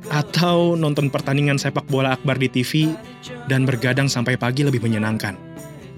Atau 0.08 0.78
nonton 0.78 1.10
pertandingan 1.10 1.58
sepak 1.58 1.84
bola 1.90 2.14
akbar 2.18 2.38
di 2.38 2.50
TV 2.50 2.94
dan 3.50 3.66
bergadang 3.66 4.10
sampai 4.10 4.38
pagi 4.38 4.62
lebih 4.62 4.80
menyenangkan. 4.80 5.34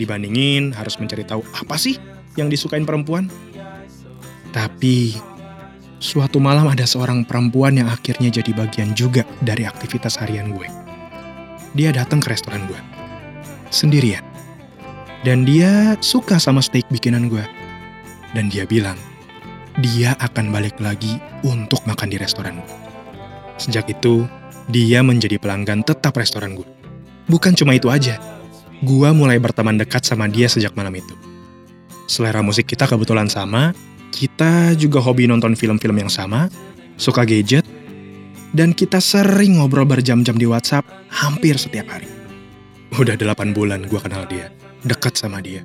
Dibandingin 0.00 0.72
harus 0.72 0.96
mencari 0.96 1.22
tahu 1.22 1.44
apa 1.52 1.76
sih 1.76 2.00
yang 2.34 2.48
disukain 2.48 2.88
perempuan. 2.88 3.28
Tapi, 4.50 5.14
suatu 6.00 6.36
malam 6.36 6.66
ada 6.66 6.88
seorang 6.88 7.22
perempuan 7.22 7.76
yang 7.76 7.86
akhirnya 7.86 8.28
jadi 8.40 8.50
bagian 8.56 8.96
juga 8.96 9.22
dari 9.44 9.68
aktivitas 9.68 10.18
harian 10.18 10.50
gue. 10.50 10.66
Dia 11.76 11.94
datang 11.94 12.18
ke 12.18 12.34
restoran 12.34 12.66
gue. 12.66 12.80
Sendirian. 13.70 14.29
Dan 15.20 15.44
dia 15.44 16.00
suka 16.00 16.40
sama 16.40 16.64
steak 16.64 16.88
bikinan 16.88 17.28
gue. 17.28 17.44
Dan 18.32 18.48
dia 18.48 18.64
bilang, 18.64 18.96
dia 19.84 20.16
akan 20.16 20.48
balik 20.48 20.80
lagi 20.80 21.20
untuk 21.44 21.84
makan 21.84 22.08
di 22.08 22.16
restoran 22.16 22.60
gue. 22.60 22.76
Sejak 23.60 23.84
itu, 23.92 24.24
dia 24.72 25.04
menjadi 25.04 25.36
pelanggan 25.36 25.84
tetap 25.84 26.16
restoran 26.16 26.56
gue. 26.56 26.68
Bukan 27.28 27.52
cuma 27.52 27.76
itu 27.76 27.92
aja, 27.92 28.16
gue 28.80 29.08
mulai 29.12 29.36
berteman 29.36 29.76
dekat 29.76 30.08
sama 30.08 30.24
dia 30.26 30.48
sejak 30.48 30.72
malam 30.72 30.96
itu. 30.96 31.12
Selera 32.08 32.40
musik 32.40 32.66
kita 32.66 32.88
kebetulan 32.88 33.28
sama, 33.28 33.76
kita 34.10 34.74
juga 34.74 34.98
hobi 34.98 35.30
nonton 35.30 35.54
film-film 35.54 36.00
yang 36.00 36.10
sama, 36.10 36.50
suka 36.98 37.22
gadget, 37.22 37.62
dan 38.50 38.74
kita 38.74 38.98
sering 38.98 39.62
ngobrol 39.62 39.86
berjam-jam 39.86 40.34
di 40.34 40.48
WhatsApp 40.48 40.88
hampir 41.12 41.54
setiap 41.54 41.86
hari. 41.86 42.10
Udah 42.98 43.14
delapan 43.14 43.54
bulan 43.54 43.86
gue 43.86 44.00
kenal 44.02 44.26
dia, 44.26 44.50
dekat 44.84 45.16
sama 45.16 45.40
dia. 45.44 45.64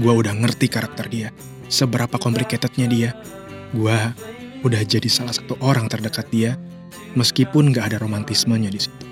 Gue 0.00 0.12
udah 0.12 0.32
ngerti 0.32 0.68
karakter 0.72 1.06
dia, 1.12 1.28
seberapa 1.68 2.16
complicatednya 2.16 2.86
dia. 2.88 3.10
Gue 3.70 3.96
udah 4.64 4.82
jadi 4.84 5.08
salah 5.08 5.32
satu 5.32 5.56
orang 5.60 5.88
terdekat 5.88 6.28
dia, 6.32 6.56
meskipun 7.16 7.72
gak 7.72 7.92
ada 7.94 7.98
romantismenya 8.00 8.72
di 8.72 8.80
situ. 8.80 9.06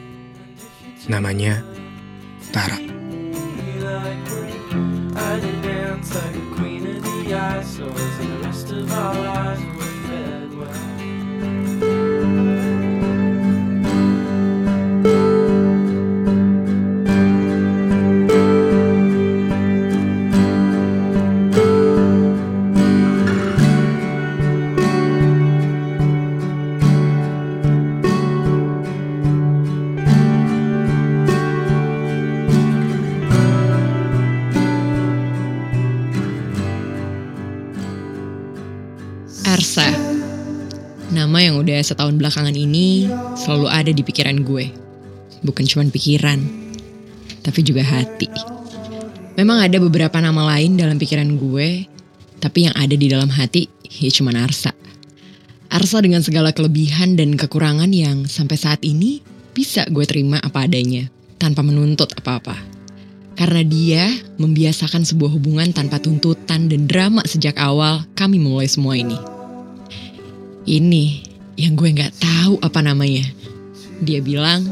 Namanya 1.08 1.64
Tara. 2.52 2.76
So 7.68 7.84
Arsa. 39.48 39.88
Nama 41.08 41.38
yang 41.40 41.56
udah 41.56 41.80
setahun 41.80 42.20
belakangan 42.20 42.52
ini 42.52 43.08
selalu 43.32 43.66
ada 43.72 43.88
di 43.88 44.04
pikiran 44.04 44.44
gue. 44.44 44.68
Bukan 45.40 45.64
cuma 45.64 45.88
pikiran, 45.88 46.36
tapi 47.40 47.64
juga 47.64 47.80
hati. 47.80 48.28
Memang 49.40 49.64
ada 49.64 49.80
beberapa 49.80 50.20
nama 50.20 50.52
lain 50.52 50.76
dalam 50.76 51.00
pikiran 51.00 51.40
gue, 51.40 51.88
tapi 52.44 52.68
yang 52.68 52.76
ada 52.76 52.92
di 52.92 53.08
dalam 53.08 53.32
hati 53.32 53.72
ya 53.88 54.12
cuma 54.12 54.36
Arsa. 54.36 54.76
Arsa 55.72 56.04
dengan 56.04 56.20
segala 56.20 56.52
kelebihan 56.52 57.16
dan 57.16 57.32
kekurangan 57.32 57.88
yang 57.88 58.28
sampai 58.28 58.60
saat 58.60 58.84
ini 58.84 59.24
bisa 59.56 59.88
gue 59.88 60.04
terima 60.04 60.44
apa 60.44 60.68
adanya, 60.68 61.08
tanpa 61.40 61.64
menuntut 61.64 62.12
apa-apa. 62.20 62.52
Karena 63.32 63.64
dia 63.64 64.12
membiasakan 64.36 65.08
sebuah 65.08 65.40
hubungan 65.40 65.72
tanpa 65.72 65.96
tuntutan 66.04 66.68
dan 66.68 66.84
drama 66.84 67.24
sejak 67.24 67.56
awal 67.56 68.04
kami 68.12 68.36
memulai 68.36 68.68
semua 68.68 68.92
ini. 68.92 69.37
Ini 70.68 71.24
yang 71.56 71.80
gue 71.80 71.88
nggak 71.96 72.20
tahu 72.20 72.60
apa 72.60 72.84
namanya. 72.84 73.24
Dia 74.04 74.20
bilang, 74.20 74.68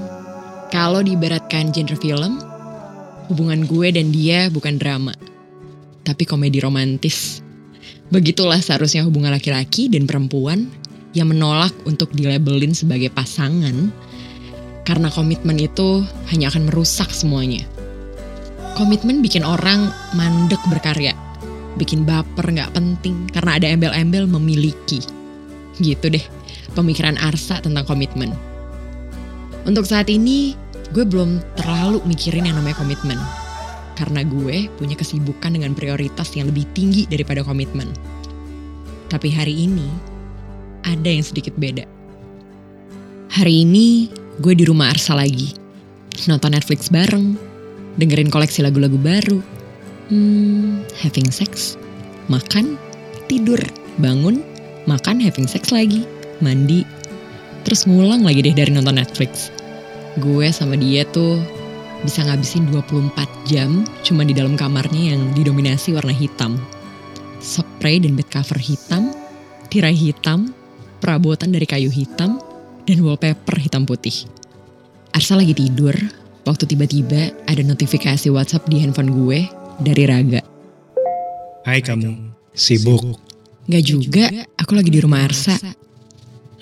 kalau 0.68 1.00
diibaratkan 1.00 1.72
genre 1.72 1.96
film, 1.96 2.36
hubungan 3.32 3.64
gue 3.64 3.96
dan 3.96 4.12
dia 4.12 4.52
bukan 4.52 4.76
drama, 4.76 5.16
tapi 6.04 6.28
komedi 6.28 6.60
romantis. 6.60 7.40
Begitulah 8.12 8.60
seharusnya 8.60 9.08
hubungan 9.08 9.32
laki-laki 9.32 9.88
dan 9.88 10.04
perempuan 10.04 10.68
yang 11.16 11.32
menolak 11.32 11.72
untuk 11.88 12.12
dilabelin 12.12 12.76
sebagai 12.76 13.08
pasangan 13.08 13.88
karena 14.84 15.08
komitmen 15.08 15.56
itu 15.56 16.04
hanya 16.28 16.52
akan 16.52 16.68
merusak 16.68 17.08
semuanya. 17.08 17.64
Komitmen 18.76 19.24
bikin 19.24 19.48
orang 19.48 19.88
mandek 20.12 20.60
berkarya, 20.68 21.16
bikin 21.80 22.04
baper 22.04 22.52
nggak 22.52 22.76
penting 22.76 23.32
karena 23.32 23.56
ada 23.56 23.72
embel-embel 23.72 24.28
memiliki. 24.28 25.15
Gitu 25.76 26.08
deh, 26.08 26.24
pemikiran 26.72 27.20
Arsa 27.20 27.60
tentang 27.60 27.84
komitmen. 27.84 28.32
Untuk 29.66 29.84
saat 29.84 30.06
ini, 30.08 30.54
gue 30.94 31.02
belum 31.02 31.42
terlalu 31.58 32.00
mikirin 32.06 32.46
yang 32.48 32.56
namanya 32.56 32.78
komitmen. 32.78 33.18
Karena 33.96 34.22
gue 34.22 34.68
punya 34.76 34.94
kesibukan 34.94 35.56
dengan 35.56 35.72
prioritas 35.72 36.32
yang 36.36 36.52
lebih 36.52 36.68
tinggi 36.76 37.08
daripada 37.08 37.40
komitmen. 37.42 37.90
Tapi 39.08 39.28
hari 39.32 39.66
ini, 39.66 39.88
ada 40.86 41.10
yang 41.10 41.24
sedikit 41.24 41.56
beda. 41.58 41.84
Hari 43.32 43.66
ini, 43.66 44.08
gue 44.40 44.54
di 44.54 44.64
rumah 44.64 44.92
Arsa 44.92 45.16
lagi. 45.18 45.52
Nonton 46.30 46.56
Netflix 46.56 46.88
bareng, 46.88 47.36
dengerin 48.00 48.32
koleksi 48.32 48.64
lagu-lagu 48.64 48.96
baru. 48.96 49.40
Hmm, 50.08 50.86
having 50.96 51.28
sex, 51.34 51.74
makan, 52.30 52.78
tidur, 53.26 53.58
bangun, 53.98 54.40
makan, 54.86 55.18
having 55.20 55.50
sex 55.50 55.74
lagi, 55.74 56.06
mandi, 56.38 56.86
terus 57.66 57.84
ngulang 57.84 58.22
lagi 58.22 58.42
deh 58.46 58.54
dari 58.54 58.70
nonton 58.70 58.96
Netflix. 58.96 59.50
Gue 60.22 60.48
sama 60.54 60.78
dia 60.78 61.04
tuh 61.10 61.36
bisa 62.06 62.22
ngabisin 62.22 62.70
24 62.70 63.50
jam 63.50 63.82
cuma 64.06 64.22
di 64.22 64.32
dalam 64.32 64.54
kamarnya 64.54 65.12
yang 65.14 65.22
didominasi 65.34 65.92
warna 65.92 66.14
hitam. 66.14 66.56
Spray 67.42 68.00
dan 68.00 68.16
bed 68.16 68.30
cover 68.32 68.56
hitam, 68.56 69.12
tirai 69.68 69.92
hitam, 69.92 70.54
perabotan 71.02 71.52
dari 71.52 71.68
kayu 71.68 71.92
hitam, 71.92 72.40
dan 72.86 72.98
wallpaper 73.02 73.58
hitam 73.58 73.84
putih. 73.84 74.24
Arsa 75.12 75.36
lagi 75.36 75.52
tidur, 75.52 75.94
waktu 76.46 76.64
tiba-tiba 76.64 77.34
ada 77.44 77.62
notifikasi 77.66 78.30
WhatsApp 78.30 78.70
di 78.70 78.80
handphone 78.80 79.10
gue 79.12 79.38
dari 79.82 80.06
Raga. 80.06 80.40
Hai 81.66 81.82
kamu, 81.82 82.30
sibuk. 82.54 83.25
Gak 83.66 83.82
juga, 83.82 84.26
aku 84.54 84.78
lagi 84.78 84.94
di 84.94 85.02
rumah 85.02 85.26
Arsa. 85.26 85.58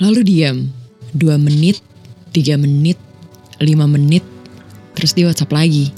Lalu 0.00 0.20
diam, 0.24 0.58
2 1.12 1.36
menit, 1.36 1.78
3 2.32 2.56
menit, 2.56 2.96
5 3.60 3.84
menit, 3.84 4.24
terus 4.96 5.12
dia 5.12 5.28
WhatsApp 5.28 5.52
lagi. 5.52 5.92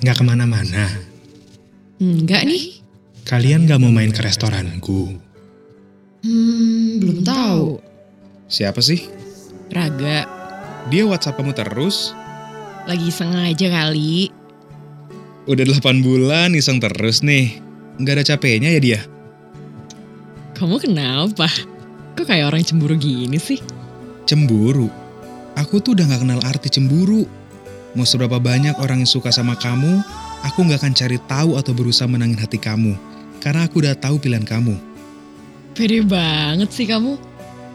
Nggak 0.00 0.16
ke 0.16 0.24
mana-mana. 0.24 0.84
Enggak 2.00 2.44
nih, 2.44 2.80
Kalian 3.26 3.66
nggak 3.66 3.80
mau 3.82 3.90
main 3.90 4.14
ke 4.14 4.22
restoranku? 4.22 5.18
hmm, 6.22 7.02
belum 7.02 7.18
tahu. 7.26 7.82
Siapa 8.46 8.78
sih? 8.78 9.02
Raga, 9.68 10.24
Dia 10.86 11.02
WhatsApp 11.02 11.36
kamu 11.36 11.52
terus? 11.52 12.14
lagi 12.86 13.10
sengaja 13.10 13.66
kali. 13.66 14.30
Udah 15.50 15.66
8 15.66 16.06
bulan 16.06 16.54
iseng 16.54 16.78
terus 16.78 17.18
nih. 17.20 17.58
Nggak 17.98 18.14
ada 18.14 18.24
capeknya 18.34 18.70
ya 18.70 18.78
dia? 18.78 19.00
Kamu 20.56 20.80
kenapa? 20.80 21.44
Kok 22.16 22.24
kayak 22.24 22.48
orang 22.48 22.64
cemburu 22.64 22.96
gini 22.96 23.36
sih? 23.36 23.60
Cemburu? 24.24 24.88
Aku 25.52 25.84
tuh 25.84 25.92
udah 25.92 26.08
gak 26.08 26.24
kenal 26.24 26.40
arti 26.48 26.72
cemburu. 26.72 27.28
Mau 27.92 28.08
seberapa 28.08 28.40
banyak 28.40 28.80
orang 28.80 29.04
yang 29.04 29.08
suka 29.08 29.28
sama 29.28 29.52
kamu, 29.52 30.00
aku 30.40 30.64
gak 30.64 30.80
akan 30.80 30.96
cari 30.96 31.20
tahu 31.28 31.60
atau 31.60 31.76
berusaha 31.76 32.08
menangin 32.08 32.40
hati 32.40 32.56
kamu. 32.56 32.96
Karena 33.44 33.68
aku 33.68 33.84
udah 33.84 33.92
tahu 34.00 34.16
pilihan 34.16 34.48
kamu. 34.48 34.80
Pede 35.76 36.00
banget 36.00 36.72
sih 36.72 36.88
kamu. 36.88 37.20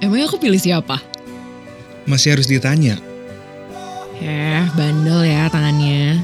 Emangnya 0.02 0.26
aku 0.26 0.42
pilih 0.42 0.58
siapa? 0.58 0.98
Masih 2.10 2.34
harus 2.34 2.50
ditanya. 2.50 2.98
Eh, 4.18 4.66
bandel 4.74 5.30
ya 5.30 5.46
tangannya. 5.54 6.18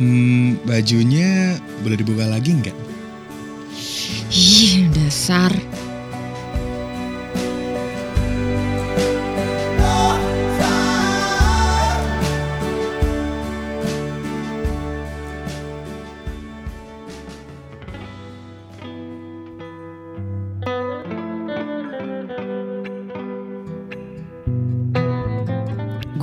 Hmm, 0.00 0.56
bajunya 0.64 1.60
boleh 1.84 2.00
dibuka 2.00 2.24
lagi 2.24 2.56
nggak? 2.56 2.76
Ih, 4.32 4.88
dasar. 4.96 5.52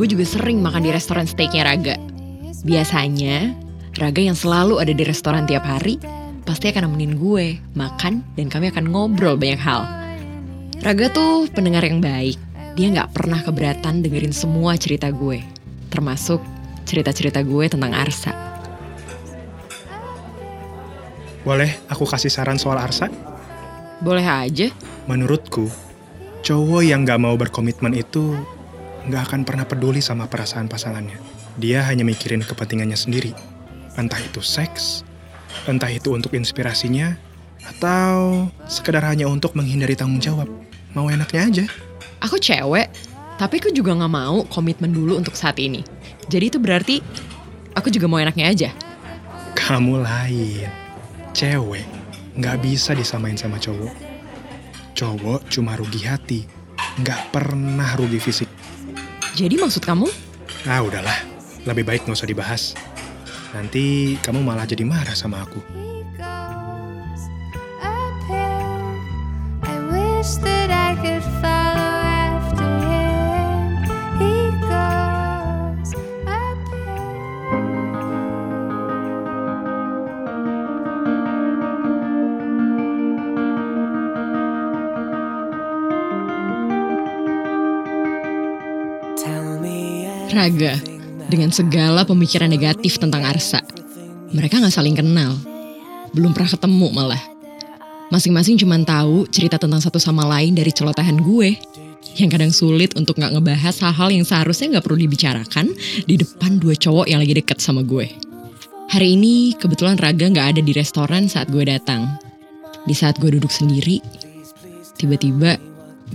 Gue 0.10 0.26
juga 0.26 0.42
sering 0.42 0.58
makan 0.66 0.82
di 0.82 0.90
restoran 0.90 1.30
steaknya 1.30 1.70
Raga. 1.70 1.94
Biasanya, 2.66 3.54
Raga 3.94 4.26
yang 4.26 4.34
selalu 4.34 4.82
ada 4.82 4.90
di 4.90 5.06
restoran 5.06 5.46
tiap 5.46 5.62
hari, 5.62 6.02
pasti 6.50 6.74
akan 6.74 6.90
nemenin 6.90 7.14
gue, 7.14 7.62
makan, 7.78 8.26
dan 8.34 8.50
kami 8.50 8.74
akan 8.74 8.90
ngobrol 8.90 9.38
banyak 9.38 9.62
hal. 9.62 9.86
Raga 10.82 11.14
tuh 11.14 11.46
pendengar 11.54 11.86
yang 11.86 12.02
baik. 12.02 12.42
Dia 12.74 12.90
nggak 12.90 13.14
pernah 13.14 13.38
keberatan 13.46 14.02
dengerin 14.02 14.34
semua 14.34 14.82
cerita 14.82 15.14
gue, 15.14 15.46
termasuk 15.94 16.42
cerita-cerita 16.90 17.46
gue 17.46 17.70
tentang 17.70 17.94
Arsa. 17.94 18.34
Boleh 21.46 21.86
aku 21.86 22.10
kasih 22.10 22.34
saran 22.34 22.58
soal 22.58 22.82
Arsa? 22.82 23.14
Boleh 24.02 24.26
aja. 24.26 24.74
Menurutku, 25.06 25.70
cowok 26.42 26.82
yang 26.82 27.06
gak 27.06 27.22
mau 27.22 27.38
berkomitmen 27.38 27.94
itu 27.94 28.34
gak 29.10 29.34
akan 29.34 29.42
pernah 29.44 29.66
peduli 29.66 30.00
sama 30.00 30.30
perasaan 30.30 30.70
pasangannya. 30.70 31.18
Dia 31.58 31.84
hanya 31.90 32.06
mikirin 32.06 32.46
kepentingannya 32.46 32.96
sendiri. 32.96 33.34
Entah 33.98 34.22
itu 34.22 34.40
seks, 34.40 35.04
entah 35.66 35.90
itu 35.90 36.14
untuk 36.14 36.32
inspirasinya, 36.38 37.18
atau 37.66 38.48
sekedar 38.70 39.04
hanya 39.04 39.28
untuk 39.28 39.58
menghindari 39.58 39.98
tanggung 39.98 40.22
jawab. 40.22 40.48
Mau 40.96 41.10
enaknya 41.10 41.42
aja. 41.50 41.66
Aku 42.24 42.40
cewek, 42.40 42.88
tapi 43.36 43.60
aku 43.60 43.74
juga 43.76 43.98
nggak 43.98 44.14
mau 44.14 44.46
komitmen 44.48 44.94
dulu 44.94 45.20
untuk 45.20 45.36
saat 45.36 45.60
ini. 45.60 45.84
Jadi 46.30 46.46
itu 46.56 46.60
berarti 46.62 47.02
aku 47.74 47.90
juga 47.92 48.08
mau 48.08 48.22
enaknya 48.22 48.46
aja. 48.48 48.70
Kamu 49.58 50.00
lain. 50.00 50.70
Cewek 51.34 51.86
nggak 52.40 52.58
bisa 52.64 52.96
disamain 52.96 53.36
sama 53.36 53.60
cowok. 53.60 53.96
Cowok 54.96 55.48
cuma 55.48 55.76
rugi 55.80 56.04
hati, 56.04 56.44
nggak 57.00 57.32
pernah 57.32 57.96
rugi 57.96 58.20
fisik. 58.20 58.50
Jadi 59.40 59.56
maksud 59.56 59.88
kamu? 59.88 60.04
Ah 60.68 60.84
udahlah, 60.84 61.16
lebih 61.64 61.88
baik 61.88 62.04
nggak 62.04 62.12
usah 62.12 62.28
dibahas. 62.28 62.76
Nanti 63.56 64.20
kamu 64.20 64.44
malah 64.44 64.68
jadi 64.68 64.84
marah 64.84 65.16
sama 65.16 65.48
aku. 65.48 65.64
I 69.64 69.76
wish 69.96 70.44
that 70.44 70.68
I 70.68 70.92
could 71.00 71.24
follow 71.40 71.69
Raga, 90.30 90.78
dengan 91.26 91.50
segala 91.50 92.06
pemikiran 92.06 92.46
negatif 92.46 93.02
tentang 93.02 93.26
Arsa. 93.26 93.66
Mereka 94.30 94.62
nggak 94.62 94.74
saling 94.74 94.94
kenal. 94.94 95.34
Belum 96.14 96.38
pernah 96.38 96.54
ketemu 96.54 96.88
malah. 96.94 97.24
Masing-masing 98.14 98.58
cuman 98.62 98.86
tahu 98.86 99.26
cerita 99.30 99.58
tentang 99.58 99.82
satu 99.82 99.98
sama 99.98 100.26
lain 100.26 100.54
dari 100.54 100.70
celotehan 100.70 101.18
gue. 101.22 101.58
Yang 102.18 102.30
kadang 102.30 102.54
sulit 102.54 102.94
untuk 102.98 103.22
gak 103.22 103.38
ngebahas 103.38 103.76
hal-hal 103.86 104.10
yang 104.10 104.26
seharusnya 104.26 104.78
gak 104.80 104.86
perlu 104.90 104.98
dibicarakan 105.06 105.70
di 106.10 106.16
depan 106.18 106.58
dua 106.58 106.74
cowok 106.74 107.06
yang 107.06 107.22
lagi 107.22 107.38
deket 107.38 107.62
sama 107.62 107.86
gue. 107.86 108.10
Hari 108.90 109.14
ini 109.14 109.54
kebetulan 109.54 109.98
Raga 109.98 110.26
gak 110.34 110.58
ada 110.58 110.62
di 110.66 110.74
restoran 110.74 111.30
saat 111.30 111.54
gue 111.54 111.62
datang. 111.62 112.18
Di 112.90 112.98
saat 112.98 113.22
gue 113.22 113.30
duduk 113.30 113.54
sendiri, 113.54 114.02
tiba-tiba 114.98 115.62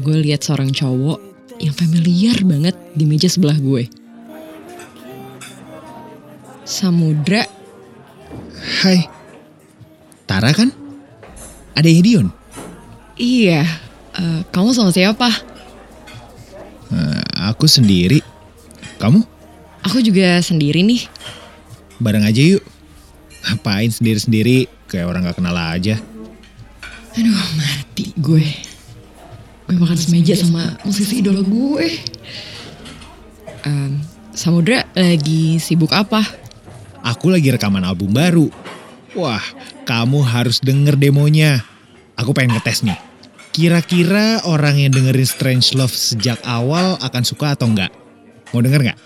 gue 0.02 0.16
lihat 0.18 0.42
seorang 0.42 0.74
cowok 0.74 1.18
yang 1.62 1.74
familiar 1.74 2.34
banget 2.42 2.74
di 2.98 3.06
meja 3.06 3.30
sebelah 3.30 3.58
gue. 3.62 4.03
Samudra, 6.64 7.44
Hai. 8.80 9.04
Tara 10.24 10.48
kan? 10.56 10.72
Ada 11.76 11.92
Dion. 11.92 12.32
iya, 13.20 13.68
eh, 14.16 14.40
kamu 14.48 14.72
sama 14.72 14.88
siapa? 14.88 15.28
Eh, 16.88 17.22
aku 17.52 17.68
sendiri. 17.68 18.24
Kamu? 18.96 19.20
Aku 19.84 20.00
juga 20.00 20.40
sendiri 20.40 20.80
nih. 20.80 21.04
Bareng 22.00 22.24
aja 22.24 22.40
yuk. 22.40 22.64
Ngapain 23.44 23.92
sendiri-sendiri? 23.92 24.64
Kayak 24.88 25.12
orang 25.12 25.28
gak 25.28 25.36
kenal 25.36 25.52
aja. 25.52 26.00
Aduh, 27.20 27.44
mati 27.60 28.16
gue. 28.16 28.46
Gue 29.68 29.76
makan 29.76 30.00
semeja 30.00 30.32
sama 30.40 30.80
musisi 30.88 31.20
idola 31.20 31.44
gue. 31.44 31.86
Em, 33.68 34.00
Samudra 34.34 34.82
lagi 34.98 35.62
sibuk 35.62 35.94
apa? 35.94 36.24
Aku 37.04 37.28
lagi 37.28 37.52
rekaman 37.52 37.84
album 37.84 38.16
baru. 38.16 38.48
Wah, 39.12 39.44
kamu 39.84 40.24
harus 40.24 40.56
denger 40.64 40.96
demonya. 40.96 41.60
Aku 42.16 42.32
pengen 42.32 42.56
ngetes 42.56 42.80
nih. 42.80 42.96
Kira-kira 43.52 44.40
orang 44.48 44.80
yang 44.80 44.90
dengerin 44.90 45.28
Strange 45.28 45.76
Love 45.76 45.92
sejak 45.92 46.40
awal 46.48 46.96
akan 47.04 47.22
suka 47.22 47.54
atau 47.54 47.68
enggak? 47.68 47.92
Mau 48.50 48.64
denger 48.64 48.90
nggak? 48.90 48.98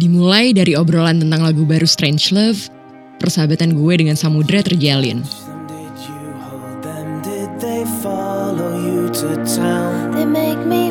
Dimulai 0.00 0.56
dari 0.56 0.72
obrolan 0.74 1.20
tentang 1.20 1.44
lagu 1.44 1.68
baru 1.68 1.84
Strange 1.84 2.32
Love, 2.32 2.72
persahabatan 3.20 3.76
gue 3.76 3.94
dengan 3.94 4.16
Samudra 4.16 4.64
terjalin. 4.64 5.20
Did 5.68 5.96
you 6.00 6.24
hold 6.40 6.80
them? 6.80 7.20
Did 7.20 7.52
they 7.60 7.84
follow 8.00 8.80
you 8.80 9.12
to 9.12 9.36
town? 9.44 10.16
They 10.16 10.24
make 10.26 10.58
me 10.64 10.90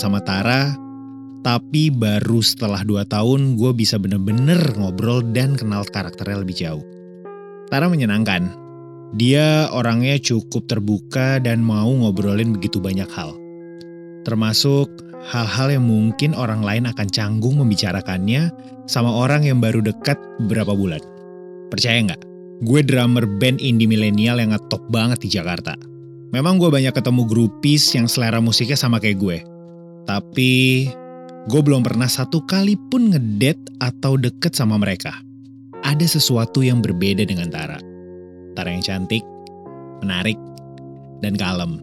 sama 0.00 0.24
Tara, 0.24 0.72
tapi 1.44 1.92
baru 1.92 2.40
setelah 2.40 2.80
2 2.80 3.04
tahun 3.04 3.60
gue 3.60 3.72
bisa 3.76 4.00
bener-bener 4.00 4.56
ngobrol 4.80 5.20
dan 5.36 5.60
kenal 5.60 5.84
karakternya 5.84 6.40
lebih 6.40 6.56
jauh. 6.56 6.84
Tara 7.68 7.92
menyenangkan. 7.92 8.48
Dia 9.12 9.68
orangnya 9.74 10.16
cukup 10.16 10.70
terbuka 10.70 11.36
dan 11.42 11.60
mau 11.60 11.92
ngobrolin 11.92 12.56
begitu 12.56 12.80
banyak 12.80 13.10
hal. 13.12 13.36
Termasuk 14.24 14.88
hal-hal 15.28 15.68
yang 15.76 15.84
mungkin 15.84 16.32
orang 16.32 16.64
lain 16.64 16.88
akan 16.88 17.08
canggung 17.12 17.60
membicarakannya 17.60 18.48
sama 18.88 19.12
orang 19.12 19.44
yang 19.44 19.60
baru 19.60 19.84
dekat 19.84 20.16
beberapa 20.46 20.72
bulan. 20.72 21.02
Percaya 21.68 22.00
nggak? 22.00 22.22
Gue 22.64 22.84
drummer 22.86 23.24
band 23.26 23.58
indie 23.58 23.90
milenial 23.90 24.38
yang 24.38 24.52
ngetop 24.54 24.84
banget 24.92 25.24
di 25.24 25.28
Jakarta. 25.32 25.74
Memang 26.30 26.62
gue 26.62 26.70
banyak 26.70 26.94
ketemu 26.94 27.26
grupis 27.26 27.90
yang 27.98 28.06
selera 28.06 28.38
musiknya 28.38 28.78
sama 28.78 29.02
kayak 29.02 29.18
gue. 29.18 29.38
Tapi 30.10 30.90
gue 31.46 31.60
belum 31.62 31.86
pernah 31.86 32.10
satu 32.10 32.42
kali 32.42 32.74
pun 32.90 33.14
ngedate 33.14 33.62
atau 33.78 34.18
deket 34.18 34.58
sama 34.58 34.74
mereka. 34.74 35.14
Ada 35.86 36.18
sesuatu 36.18 36.66
yang 36.66 36.82
berbeda 36.82 37.22
dengan 37.22 37.46
Tara. 37.46 37.78
Tara 38.58 38.74
yang 38.74 38.82
cantik, 38.82 39.22
menarik, 40.02 40.34
dan 41.22 41.38
kalem. 41.38 41.78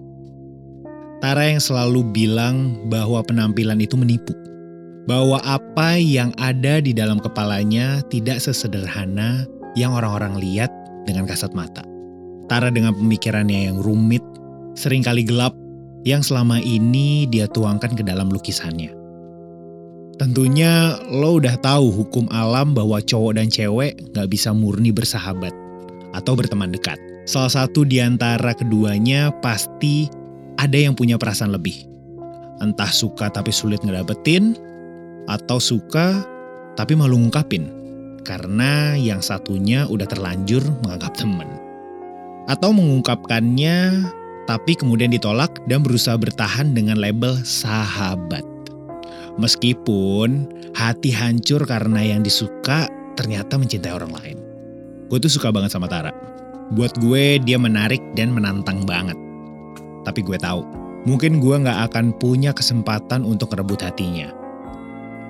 Tara 1.23 1.55
yang 1.55 1.63
selalu 1.63 2.03
bilang 2.11 2.83
bahwa 2.91 3.23
penampilan 3.23 3.79
itu 3.79 3.95
menipu. 3.95 4.35
Bahwa 5.07 5.39
apa 5.47 5.95
yang 5.95 6.35
ada 6.35 6.83
di 6.83 6.91
dalam 6.91 7.23
kepalanya 7.23 8.03
tidak 8.11 8.43
sesederhana 8.43 9.47
yang 9.79 9.95
orang-orang 9.95 10.35
lihat 10.35 10.67
dengan 11.07 11.23
kasat 11.23 11.55
mata. 11.55 11.87
Tara 12.51 12.75
dengan 12.75 12.91
pemikirannya 12.91 13.71
yang 13.71 13.79
rumit, 13.79 14.21
sering 14.75 14.99
kali 14.99 15.23
gelap, 15.23 15.55
yang 16.07 16.23
selama 16.23 16.63
ini 16.63 17.27
dia 17.27 17.51
tuangkan 17.51 17.91
ke 17.91 18.03
dalam 18.07 18.31
lukisannya. 18.31 18.95
Tentunya 20.15 20.95
lo 21.11 21.37
udah 21.37 21.59
tahu 21.59 21.91
hukum 21.91 22.31
alam 22.31 22.71
bahwa 22.71 23.03
cowok 23.03 23.35
dan 23.35 23.51
cewek 23.51 23.99
gak 24.15 24.31
bisa 24.31 24.55
murni 24.55 24.95
bersahabat 24.95 25.51
atau 26.15 26.33
berteman 26.33 26.71
dekat. 26.71 26.95
Salah 27.27 27.51
satu 27.51 27.83
di 27.83 27.99
antara 27.99 28.55
keduanya 28.55 29.35
pasti 29.43 30.07
ada 30.55 30.79
yang 30.79 30.95
punya 30.95 31.19
perasaan 31.19 31.51
lebih. 31.51 31.85
Entah 32.63 32.89
suka 32.89 33.29
tapi 33.29 33.51
sulit 33.53 33.83
ngedapetin, 33.83 34.57
atau 35.27 35.59
suka 35.59 36.23
tapi 36.79 36.95
malu 36.95 37.19
ngungkapin. 37.19 37.69
Karena 38.23 38.95
yang 38.97 39.21
satunya 39.21 39.85
udah 39.85 40.07
terlanjur 40.07 40.63
menganggap 40.81 41.13
temen. 41.19 41.47
Atau 42.47 42.71
mengungkapkannya 42.73 44.07
tapi 44.47 44.79
kemudian 44.79 45.11
ditolak 45.11 45.51
dan 45.67 45.83
berusaha 45.83 46.15
bertahan 46.15 46.71
dengan 46.71 46.97
label 46.97 47.35
sahabat. 47.43 48.41
Meskipun 49.37 50.49
hati 50.73 51.13
hancur 51.13 51.61
karena 51.67 52.01
yang 52.01 52.25
disuka 52.25 52.89
ternyata 53.13 53.59
mencintai 53.59 53.93
orang 53.93 54.15
lain. 54.15 54.37
Gue 55.11 55.19
tuh 55.21 55.29
suka 55.29 55.53
banget 55.53 55.75
sama 55.75 55.85
Tara. 55.85 56.09
Buat 56.73 56.97
gue 56.97 57.37
dia 57.43 57.59
menarik 57.59 58.01
dan 58.17 58.33
menantang 58.33 58.87
banget. 58.87 59.15
Tapi 60.07 60.23
gue 60.23 60.39
tahu, 60.39 60.63
mungkin 61.03 61.43
gue 61.43 61.55
gak 61.63 61.91
akan 61.91 62.15
punya 62.17 62.55
kesempatan 62.55 63.27
untuk 63.27 63.53
rebut 63.53 63.83
hatinya. 63.83 64.31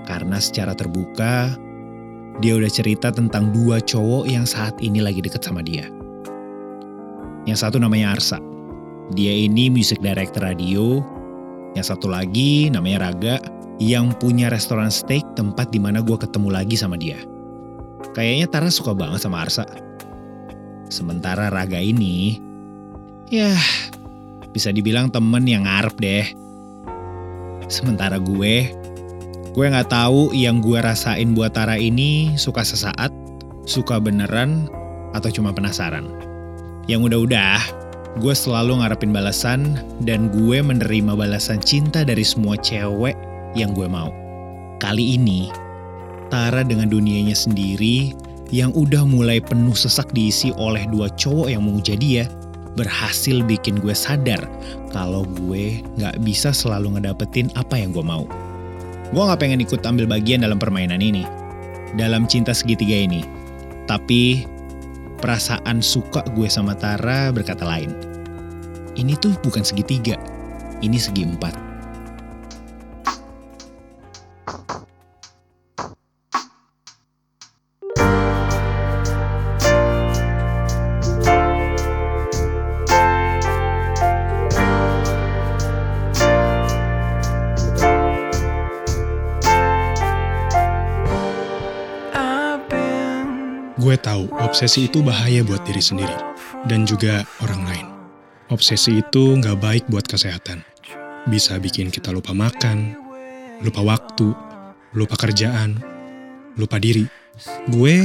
Karena 0.07 0.39
secara 0.39 0.71
terbuka, 0.71 1.51
dia 2.39 2.53
udah 2.55 2.69
cerita 2.69 3.09
tentang 3.09 3.49
dua 3.49 3.81
cowok 3.81 4.29
yang 4.29 4.45
saat 4.45 4.77
ini 4.79 5.01
lagi 5.01 5.19
deket 5.19 5.43
sama 5.43 5.65
dia. 5.65 5.89
Yang 7.49 7.65
satu 7.65 7.77
namanya 7.81 8.13
Arsa. 8.13 8.56
Dia 9.15 9.31
ini 9.31 9.71
music 9.71 10.03
director 10.03 10.43
radio. 10.43 10.99
Yang 11.77 11.95
satu 11.95 12.11
lagi 12.11 12.67
namanya 12.67 13.07
Raga 13.07 13.39
yang 13.77 14.11
punya 14.17 14.49
restoran 14.49 14.89
steak 14.89 15.23
tempat 15.37 15.69
di 15.69 15.77
mana 15.77 16.01
gue 16.01 16.17
ketemu 16.17 16.49
lagi 16.49 16.75
sama 16.75 16.97
dia. 16.97 17.21
Kayaknya 18.17 18.47
Tara 18.49 18.69
suka 18.73 18.97
banget 18.97 19.21
sama 19.21 19.45
Arsa. 19.45 19.63
Sementara 20.89 21.53
Raga 21.53 21.77
ini, 21.77 22.41
ya 23.29 23.53
bisa 24.51 24.73
dibilang 24.73 25.13
temen 25.13 25.45
yang 25.45 25.69
ngarep 25.69 25.95
deh. 26.01 26.25
Sementara 27.69 28.17
gue, 28.17 28.73
gue 29.53 29.65
nggak 29.67 29.91
tahu 29.91 30.33
yang 30.33 30.63
gue 30.63 30.79
rasain 30.81 31.37
buat 31.37 31.53
Tara 31.53 31.77
ini 31.77 32.33
suka 32.39 32.65
sesaat, 32.65 33.13
suka 33.69 34.01
beneran, 34.01 34.65
atau 35.13 35.29
cuma 35.29 35.53
penasaran. 35.53 36.09
Yang 36.87 37.11
udah-udah, 37.11 37.59
gue 38.17 38.33
selalu 38.33 38.81
ngarepin 38.81 39.13
balasan 39.13 39.77
dan 40.01 40.33
gue 40.33 40.57
menerima 40.57 41.13
balasan 41.13 41.61
cinta 41.61 42.01
dari 42.01 42.25
semua 42.25 42.57
cewek 42.57 43.13
yang 43.53 43.77
gue 43.77 43.85
mau. 43.85 44.09
Kali 44.81 45.17
ini, 45.17 45.53
Tara 46.27 46.65
dengan 46.65 46.89
dunianya 46.89 47.37
sendiri 47.37 48.11
yang 48.49 48.73
udah 48.73 49.05
mulai 49.05 49.37
penuh 49.37 49.75
sesak 49.77 50.11
diisi 50.11 50.49
oleh 50.57 50.83
dua 50.89 51.13
cowok 51.13 51.47
yang 51.53 51.63
memuja 51.63 51.93
dia, 51.93 52.25
berhasil 52.73 53.41
bikin 53.45 53.77
gue 53.81 53.93
sadar 53.93 54.41
kalau 54.93 55.25
gue 55.25 55.81
gak 56.01 56.17
bisa 56.25 56.49
selalu 56.53 56.97
ngedapetin 56.97 57.53
apa 57.53 57.77
yang 57.77 57.93
gue 57.93 58.05
mau. 58.05 58.25
Gue 59.13 59.23
gak 59.23 59.39
pengen 59.39 59.61
ikut 59.61 59.81
ambil 59.85 60.09
bagian 60.09 60.41
dalam 60.41 60.57
permainan 60.57 60.99
ini, 60.99 61.21
dalam 61.95 62.25
cinta 62.25 62.51
segitiga 62.51 62.97
ini. 62.97 63.21
Tapi 63.87 64.43
perasaan 65.21 65.81
suka 65.81 66.25
gue 66.35 66.49
sama 66.49 66.77
Tara 66.77 67.31
berkata 67.33 67.65
lain 67.65 68.06
ini 68.97 69.13
tuh 69.13 69.37
bukan 69.45 69.61
segitiga, 69.61 70.17
ini 70.81 70.97
segi 70.97 71.23
empat. 71.23 71.69
Gue 93.77 93.95
tahu 93.95 94.27
obsesi 94.43 94.91
itu 94.91 94.99
bahaya 94.99 95.47
buat 95.47 95.63
diri 95.63 95.79
sendiri 95.79 96.11
dan 96.67 96.83
juga 96.83 97.23
orang 97.39 97.63
lain. 97.63 97.96
Obsesi 98.47 99.03
itu 99.03 99.35
nggak 99.35 99.59
baik 99.59 99.83
buat 99.91 100.07
kesehatan. 100.07 100.63
Bisa 101.27 101.59
bikin 101.59 101.91
kita 101.91 102.15
lupa 102.15 102.31
makan, 102.31 102.95
lupa 103.59 103.83
waktu, 103.83 104.31
lupa 104.95 105.19
kerjaan, 105.19 105.75
lupa 106.55 106.79
diri. 106.79 107.03
Gue 107.67 107.99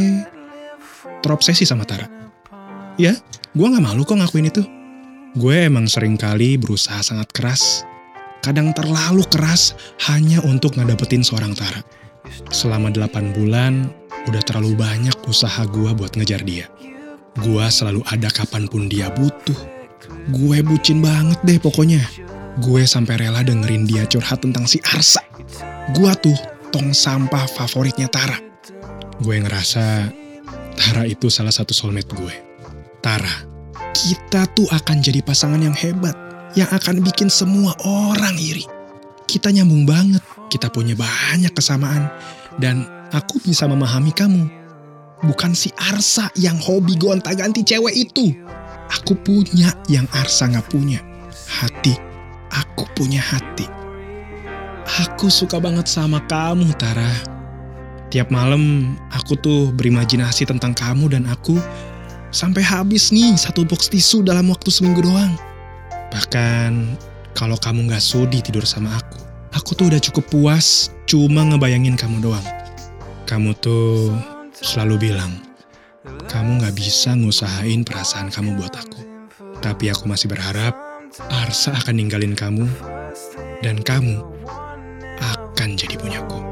terobsesi 1.22 1.62
sama 1.62 1.86
Tara. 1.86 2.10
Ya, 2.98 3.14
gue 3.54 3.66
nggak 3.70 3.86
malu 3.86 4.02
kok 4.02 4.18
ngakuin 4.18 4.50
itu. 4.50 4.66
Gue 5.38 5.70
emang 5.70 5.86
sering 5.86 6.18
kali 6.18 6.58
berusaha 6.58 6.98
sangat 7.00 7.30
keras, 7.30 7.86
kadang 8.42 8.74
terlalu 8.74 9.22
keras 9.30 9.78
hanya 10.10 10.42
untuk 10.42 10.74
ngedapetin 10.74 11.22
seorang 11.22 11.54
Tara. 11.54 11.86
Selama 12.50 12.90
8 12.90 13.32
bulan, 13.38 13.94
udah 14.26 14.42
terlalu 14.42 14.74
banyak 14.74 15.14
usaha 15.30 15.62
gue 15.70 15.90
buat 15.94 16.18
ngejar 16.18 16.42
dia. 16.42 16.66
Gue 17.38 17.64
selalu 17.70 18.02
ada 18.10 18.26
kapan 18.28 18.66
pun 18.66 18.90
dia 18.90 19.08
butuh. 19.08 19.71
Gue 20.30 20.62
bucin 20.62 21.02
banget 21.02 21.40
deh 21.42 21.58
pokoknya. 21.58 22.06
Gue 22.62 22.86
sampai 22.86 23.18
rela 23.26 23.42
dengerin 23.42 23.88
dia 23.88 24.06
curhat 24.06 24.44
tentang 24.44 24.70
si 24.70 24.78
Arsa. 24.94 25.24
Gue 25.96 26.12
tuh 26.22 26.36
tong 26.70 26.94
sampah 26.94 27.48
favoritnya 27.50 28.06
Tara. 28.06 28.38
Gue 29.18 29.42
ngerasa 29.42 30.06
Tara 30.78 31.04
itu 31.10 31.26
salah 31.26 31.50
satu 31.50 31.74
soulmate 31.74 32.14
gue. 32.14 32.34
Tara, 33.02 33.44
kita 33.92 34.46
tuh 34.54 34.70
akan 34.70 35.02
jadi 35.02 35.20
pasangan 35.26 35.58
yang 35.58 35.74
hebat, 35.74 36.14
yang 36.54 36.70
akan 36.70 37.02
bikin 37.02 37.26
semua 37.26 37.74
orang 37.82 38.38
iri. 38.38 38.62
Kita 39.26 39.50
nyambung 39.50 39.84
banget, 39.88 40.22
kita 40.48 40.70
punya 40.70 40.94
banyak 40.94 41.50
kesamaan, 41.50 42.06
dan 42.62 42.86
aku 43.10 43.42
bisa 43.42 43.66
memahami 43.66 44.14
kamu. 44.14 44.44
Bukan 45.22 45.54
si 45.54 45.70
Arsa 45.78 46.30
yang 46.34 46.58
hobi 46.58 46.98
gonta-ganti 46.98 47.62
cewek 47.62 47.94
itu. 47.94 48.34
Aku 49.00 49.16
punya 49.16 49.72
yang 49.88 50.04
Arsa 50.12 50.52
nggak 50.52 50.68
punya. 50.68 51.00
Hati, 51.48 51.96
aku 52.52 52.84
punya 52.92 53.24
hati. 53.24 53.64
Aku 55.08 55.32
suka 55.32 55.56
banget 55.56 55.88
sama 55.88 56.20
kamu, 56.28 56.68
Tara. 56.76 57.12
Tiap 58.12 58.28
malam 58.28 58.92
aku 59.08 59.32
tuh 59.40 59.72
berimajinasi 59.72 60.44
tentang 60.44 60.76
kamu 60.76 61.16
dan 61.16 61.24
aku 61.24 61.56
sampai 62.28 62.60
habis 62.60 63.08
nih 63.08 63.32
satu 63.40 63.64
box 63.64 63.88
tisu 63.88 64.20
dalam 64.20 64.52
waktu 64.52 64.68
seminggu 64.68 65.00
doang. 65.00 65.32
Bahkan 66.12 66.92
kalau 67.32 67.56
kamu 67.56 67.88
nggak 67.88 68.04
sudi 68.04 68.44
tidur 68.44 68.68
sama 68.68 69.00
aku, 69.00 69.16
aku 69.56 69.72
tuh 69.72 69.88
udah 69.88 70.00
cukup 70.00 70.28
puas 70.28 70.92
cuma 71.08 71.40
ngebayangin 71.48 71.96
kamu 71.96 72.20
doang. 72.20 72.44
Kamu 73.24 73.56
tuh 73.64 74.12
selalu 74.60 75.08
bilang, 75.08 75.32
kamu 76.02 76.58
nggak 76.58 76.74
bisa 76.74 77.14
ngusahain 77.14 77.86
perasaan 77.86 78.26
kamu 78.34 78.58
buat 78.58 78.74
aku. 78.74 79.02
Tapi 79.62 79.94
aku 79.94 80.10
masih 80.10 80.26
berharap 80.26 80.74
Arsa 81.30 81.70
akan 81.78 81.94
ninggalin 81.94 82.34
kamu 82.34 82.66
dan 83.62 83.78
kamu 83.86 84.18
akan 85.22 85.68
jadi 85.78 85.94
punyaku. 85.94 86.42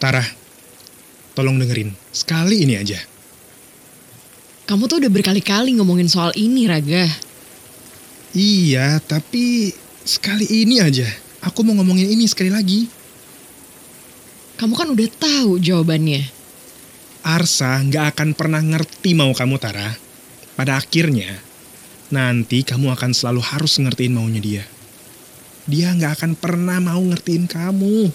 Tara, 0.00 0.24
tolong 1.36 1.60
dengerin. 1.60 1.99
Sekali 2.10 2.66
ini 2.66 2.74
aja. 2.74 2.98
Kamu 4.66 4.86
tuh 4.86 5.02
udah 5.02 5.10
berkali-kali 5.10 5.74
ngomongin 5.78 6.06
soal 6.06 6.30
ini, 6.38 6.66
Raga. 6.66 7.06
Iya, 8.34 9.02
tapi 9.02 9.74
sekali 10.06 10.46
ini 10.46 10.78
aja. 10.78 11.06
Aku 11.42 11.66
mau 11.66 11.74
ngomongin 11.74 12.06
ini 12.06 12.26
sekali 12.30 12.50
lagi. 12.50 12.86
Kamu 14.58 14.74
kan 14.78 14.92
udah 14.94 15.08
tahu 15.18 15.58
jawabannya. 15.58 16.22
Arsa 17.26 17.82
nggak 17.82 18.14
akan 18.14 18.28
pernah 18.38 18.62
ngerti 18.62 19.10
mau 19.18 19.34
kamu, 19.34 19.56
Tara. 19.58 19.90
Pada 20.54 20.78
akhirnya, 20.78 21.40
nanti 22.14 22.62
kamu 22.62 22.94
akan 22.94 23.10
selalu 23.10 23.42
harus 23.42 23.80
ngertiin 23.80 24.14
maunya 24.14 24.38
dia. 24.38 24.64
Dia 25.66 25.94
nggak 25.94 26.12
akan 26.20 26.32
pernah 26.38 26.78
mau 26.78 27.00
ngertiin 27.00 27.50
kamu. 27.50 28.12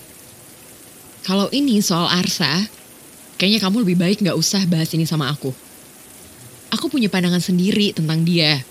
Kalau 1.26 1.50
ini 1.50 1.82
soal 1.82 2.06
Arsa, 2.08 2.70
kayaknya 3.36 3.60
kamu 3.64 3.84
lebih 3.84 3.98
baik 4.00 4.18
nggak 4.24 4.38
usah 4.38 4.64
bahas 4.68 4.92
ini 4.96 5.04
sama 5.08 5.32
aku. 5.32 5.52
Aku 6.74 6.92
punya 6.92 7.08
pandangan 7.08 7.40
sendiri 7.40 7.96
tentang 7.96 8.26
dia. 8.28 8.64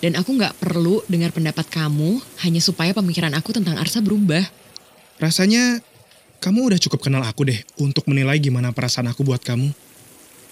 Dan 0.00 0.16
aku 0.16 0.32
nggak 0.32 0.56
perlu 0.56 1.04
dengar 1.12 1.28
pendapat 1.30 1.68
kamu 1.68 2.24
hanya 2.40 2.60
supaya 2.64 2.96
pemikiran 2.96 3.36
aku 3.36 3.52
tentang 3.52 3.76
Arsa 3.76 4.00
berubah. 4.00 4.42
Rasanya 5.20 5.84
kamu 6.40 6.72
udah 6.72 6.80
cukup 6.80 7.04
kenal 7.04 7.20
aku 7.20 7.44
deh 7.44 7.60
untuk 7.76 8.08
menilai 8.08 8.40
gimana 8.40 8.72
perasaan 8.72 9.12
aku 9.12 9.20
buat 9.20 9.44
kamu. 9.44 9.68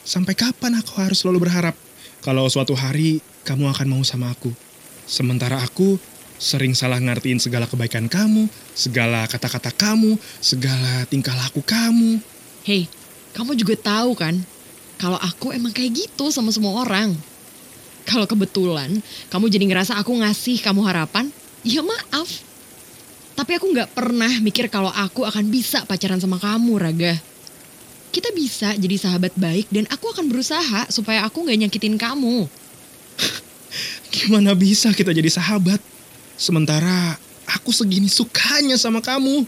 Sampai 0.05 0.37
kapan 0.37 0.77
aku 0.77 1.01
harus 1.01 1.25
selalu 1.25 1.49
berharap 1.49 1.73
kalau 2.21 2.45
suatu 2.53 2.77
hari 2.77 3.25
kamu 3.49 3.73
akan 3.73 3.87
mau 3.89 4.03
sama 4.05 4.29
aku. 4.29 4.53
Sementara 5.09 5.65
aku 5.65 5.97
sering 6.37 6.77
salah 6.77 7.01
ngertiin 7.01 7.41
segala 7.41 7.65
kebaikan 7.65 8.07
kamu, 8.07 8.53
segala 8.77 9.25
kata-kata 9.25 9.73
kamu, 9.73 10.21
segala 10.45 11.09
tingkah 11.09 11.33
laku 11.33 11.65
kamu. 11.65 12.21
Hei, 12.69 12.85
kamu 13.39 13.55
juga 13.55 13.79
tahu 13.79 14.19
kan 14.19 14.35
kalau 14.99 15.15
aku 15.15 15.55
emang 15.55 15.71
kayak 15.71 15.95
gitu 15.95 16.35
sama 16.35 16.51
semua 16.51 16.83
orang. 16.83 17.15
Kalau 18.03 18.27
kebetulan 18.27 18.99
kamu 19.31 19.47
jadi 19.47 19.65
ngerasa 19.71 19.95
aku 19.95 20.11
ngasih 20.19 20.59
kamu 20.59 20.83
harapan, 20.83 21.31
ya 21.63 21.87
maaf. 21.87 22.43
Tapi 23.39 23.55
aku 23.55 23.71
nggak 23.71 23.95
pernah 23.95 24.33
mikir 24.43 24.67
kalau 24.67 24.91
aku 24.91 25.23
akan 25.23 25.47
bisa 25.55 25.87
pacaran 25.87 26.19
sama 26.19 26.43
kamu, 26.43 26.83
Raga. 26.83 27.15
Kita 28.11 28.35
bisa 28.35 28.75
jadi 28.75 28.99
sahabat 28.99 29.39
baik 29.39 29.71
dan 29.71 29.87
aku 29.87 30.11
akan 30.11 30.27
berusaha 30.27 30.91
supaya 30.91 31.23
aku 31.23 31.47
nggak 31.47 31.69
nyakitin 31.69 31.95
kamu. 31.95 32.51
Gimana 34.19 34.59
bisa 34.59 34.91
kita 34.91 35.15
jadi 35.15 35.31
sahabat? 35.31 35.79
Sementara 36.35 37.15
aku 37.47 37.71
segini 37.71 38.11
sukanya 38.11 38.75
sama 38.75 38.99
kamu. 38.99 39.47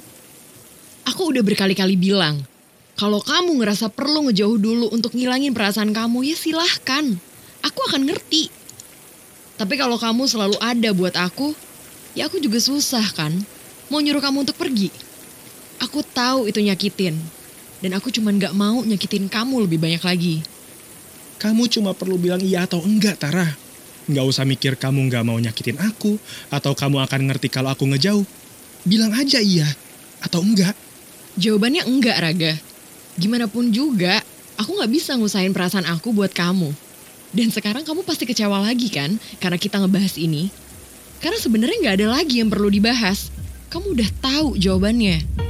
Aku 1.11 1.33
udah 1.35 1.43
berkali-kali 1.43 1.99
bilang, 1.99 2.39
kalau 2.99 3.21
kamu 3.23 3.61
ngerasa 3.61 3.93
perlu 3.93 4.29
ngejauh 4.29 4.59
dulu 4.59 4.87
untuk 4.91 5.15
ngilangin 5.15 5.55
perasaan 5.55 5.95
kamu, 5.95 6.27
ya 6.27 6.37
silahkan. 6.37 7.17
Aku 7.61 7.81
akan 7.91 8.09
ngerti. 8.09 8.49
Tapi 9.61 9.75
kalau 9.77 10.01
kamu 10.01 10.25
selalu 10.25 10.57
ada 10.61 10.91
buat 10.97 11.13
aku, 11.17 11.53
ya 12.17 12.27
aku 12.27 12.41
juga 12.41 12.57
susah 12.57 13.05
kan. 13.13 13.33
Mau 13.93 14.01
nyuruh 14.01 14.23
kamu 14.25 14.49
untuk 14.49 14.57
pergi. 14.57 14.89
Aku 15.81 16.01
tahu 16.01 16.49
itu 16.49 16.61
nyakitin. 16.61 17.17
Dan 17.81 17.97
aku 17.97 18.13
cuman 18.13 18.37
gak 18.37 18.53
mau 18.53 18.85
nyakitin 18.85 19.29
kamu 19.29 19.65
lebih 19.65 19.81
banyak 19.81 20.03
lagi. 20.05 20.37
Kamu 21.41 21.73
cuma 21.73 21.97
perlu 21.97 22.21
bilang 22.21 22.45
iya 22.45 22.69
atau 22.69 22.85
enggak, 22.85 23.17
Tara. 23.17 23.49
Nggak 24.05 24.27
usah 24.29 24.45
mikir 24.45 24.77
kamu 24.77 25.09
nggak 25.09 25.25
mau 25.25 25.41
nyakitin 25.41 25.81
aku, 25.81 26.21
atau 26.53 26.77
kamu 26.77 27.01
akan 27.01 27.21
ngerti 27.33 27.49
kalau 27.49 27.73
aku 27.73 27.89
ngejauh. 27.89 28.29
Bilang 28.85 29.17
aja 29.17 29.41
iya, 29.41 29.65
atau 30.21 30.45
enggak. 30.45 30.77
Jawabannya 31.41 31.89
enggak, 31.89 32.17
Raga. 32.21 32.53
Gimana 33.21 33.45
pun 33.45 33.69
juga, 33.69 34.25
aku 34.57 34.81
gak 34.81 34.89
bisa 34.89 35.13
ngusahain 35.13 35.53
perasaan 35.53 35.85
aku 35.85 36.17
buat 36.17 36.33
kamu. 36.33 36.73
Dan 37.37 37.53
sekarang 37.53 37.85
kamu 37.85 38.01
pasti 38.09 38.25
kecewa 38.25 38.65
lagi 38.65 38.89
kan, 38.89 39.21
karena 39.45 39.61
kita 39.61 39.77
ngebahas 39.77 40.17
ini. 40.17 40.49
Karena 41.21 41.37
sebenarnya 41.37 41.77
gak 41.85 41.97
ada 42.01 42.17
lagi 42.17 42.41
yang 42.41 42.49
perlu 42.49 42.73
dibahas. 42.73 43.29
Kamu 43.69 43.93
udah 43.93 44.09
tahu 44.25 44.57
jawabannya. 44.57 45.50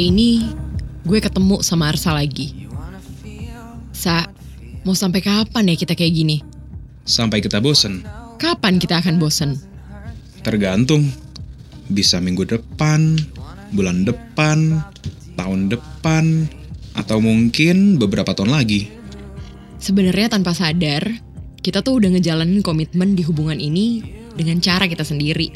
Hari 0.00 0.16
ini, 0.16 0.48
gue 1.04 1.20
ketemu 1.20 1.60
sama 1.60 1.92
Arsa 1.92 2.16
lagi. 2.16 2.56
Sa, 3.92 4.24
mau 4.80 4.96
sampai 4.96 5.20
kapan 5.20 5.68
ya 5.68 5.76
kita 5.76 5.92
kayak 5.92 6.16
gini? 6.16 6.40
Sampai 7.04 7.44
kita 7.44 7.60
bosen. 7.60 8.00
Kapan 8.40 8.80
kita 8.80 8.96
akan 8.96 9.20
bosen? 9.20 9.60
Tergantung. 10.40 11.04
Bisa 11.92 12.16
minggu 12.16 12.48
depan, 12.48 13.20
bulan 13.76 14.08
depan, 14.08 14.80
tahun 15.36 15.68
depan, 15.68 16.48
atau 16.96 17.20
mungkin 17.20 18.00
beberapa 18.00 18.32
tahun 18.32 18.56
lagi. 18.56 18.88
Sebenarnya 19.84 20.32
tanpa 20.32 20.56
sadar, 20.56 21.12
kita 21.60 21.84
tuh 21.84 22.00
udah 22.00 22.16
ngejalanin 22.16 22.64
komitmen 22.64 23.12
di 23.12 23.20
hubungan 23.28 23.60
ini 23.60 24.00
dengan 24.32 24.64
cara 24.64 24.88
kita 24.88 25.04
sendiri. 25.04 25.52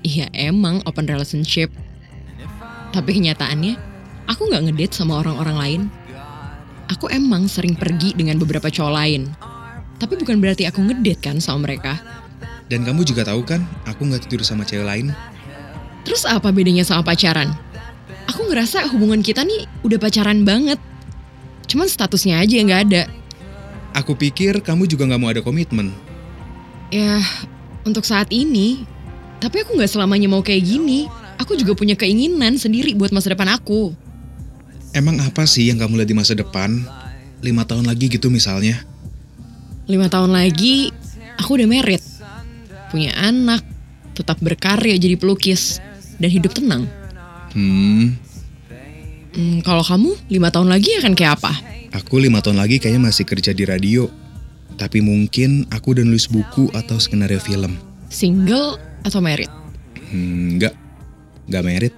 Iya 0.00 0.32
emang 0.32 0.80
open 0.88 1.04
relationship. 1.04 1.68
Tapi 2.96 3.10
kenyataannya, 3.12 3.76
aku 4.24 4.48
nggak 4.48 4.62
ngedate 4.72 4.96
sama 4.96 5.20
orang-orang 5.20 5.56
lain. 5.60 5.82
Aku 6.88 7.12
emang 7.12 7.44
sering 7.44 7.76
pergi 7.76 8.16
dengan 8.16 8.40
beberapa 8.40 8.72
cowok 8.72 8.92
lain. 8.96 9.28
Tapi 10.00 10.16
bukan 10.16 10.40
berarti 10.40 10.64
aku 10.64 10.80
ngedate 10.80 11.20
kan 11.20 11.36
sama 11.36 11.68
mereka. 11.68 12.00
Dan 12.72 12.88
kamu 12.88 13.04
juga 13.04 13.28
tahu 13.28 13.44
kan, 13.44 13.60
aku 13.84 14.08
nggak 14.08 14.24
tidur 14.24 14.40
sama 14.48 14.64
cewek 14.64 14.88
lain. 14.88 15.12
Terus 16.08 16.24
apa 16.24 16.48
bedanya 16.48 16.88
sama 16.88 17.04
pacaran? 17.04 17.52
Aku 18.32 18.48
ngerasa 18.48 18.88
hubungan 18.88 19.20
kita 19.20 19.44
nih 19.44 19.68
udah 19.84 19.98
pacaran 20.00 20.48
banget. 20.48 20.80
Cuman 21.68 21.92
statusnya 21.92 22.40
aja 22.40 22.54
yang 22.56 22.72
nggak 22.72 22.82
ada. 22.88 23.02
Aku 23.92 24.16
pikir 24.16 24.64
kamu 24.64 24.88
juga 24.88 25.04
nggak 25.04 25.20
mau 25.20 25.28
ada 25.28 25.44
komitmen. 25.44 25.92
Ya, 26.88 27.20
untuk 27.84 28.08
saat 28.08 28.32
ini. 28.32 28.88
Tapi 29.36 29.68
aku 29.68 29.76
nggak 29.76 29.92
selamanya 29.92 30.32
mau 30.32 30.40
kayak 30.40 30.64
gini. 30.64 31.25
Aku 31.36 31.52
juga 31.54 31.76
punya 31.76 31.94
keinginan 31.94 32.56
sendiri 32.56 32.96
buat 32.96 33.12
masa 33.12 33.32
depan 33.32 33.48
aku. 33.52 33.92
Emang 34.96 35.20
apa 35.20 35.44
sih 35.44 35.68
yang 35.68 35.76
kamu 35.76 36.00
lihat 36.00 36.08
di 36.08 36.16
masa 36.16 36.32
depan? 36.32 36.80
Lima 37.44 37.68
tahun 37.68 37.84
lagi 37.84 38.08
gitu 38.08 38.32
misalnya. 38.32 38.80
Lima 39.86 40.08
tahun 40.08 40.32
lagi, 40.32 40.90
aku 41.36 41.60
udah 41.60 41.68
merit. 41.68 42.02
Punya 42.88 43.12
anak, 43.20 43.60
tetap 44.16 44.40
berkarya 44.40 44.96
jadi 44.96 45.20
pelukis, 45.20 45.78
dan 46.16 46.32
hidup 46.32 46.56
tenang. 46.56 46.88
Hmm, 47.52 48.16
Hmm, 49.36 49.60
kalau 49.60 49.84
kamu, 49.84 50.16
lima 50.32 50.48
tahun 50.48 50.72
lagi 50.72 50.96
akan 50.96 51.12
kayak 51.12 51.36
apa? 51.36 51.52
aku 51.92 52.20
lima 52.20 52.40
tahun 52.40 52.56
lagi 52.56 52.80
kayaknya 52.80 53.12
masih 53.12 53.28
kerja 53.28 53.52
di 53.52 53.68
radio. 53.68 54.08
Tapi 54.80 55.04
mungkin 55.04 55.68
aku 55.68 55.92
udah 55.92 56.04
nulis 56.08 56.28
buku 56.28 56.72
atau 56.72 56.96
skenario 56.96 57.40
film. 57.40 57.76
Single 58.08 58.80
atau 59.04 59.20
merit? 59.20 59.52
Hmm, 60.08 60.56
enggak. 60.56 60.72
Enggak 61.46 61.62
merit. 61.62 61.94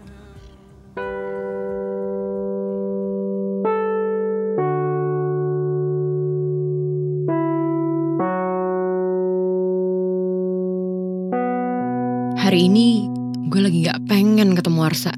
Hari 12.36 12.64
ini, 12.64 13.08
gue 13.48 13.60
lagi 13.60 13.84
gak 13.84 14.08
pengen 14.08 14.56
ketemu 14.56 14.80
Arsa. 14.84 15.12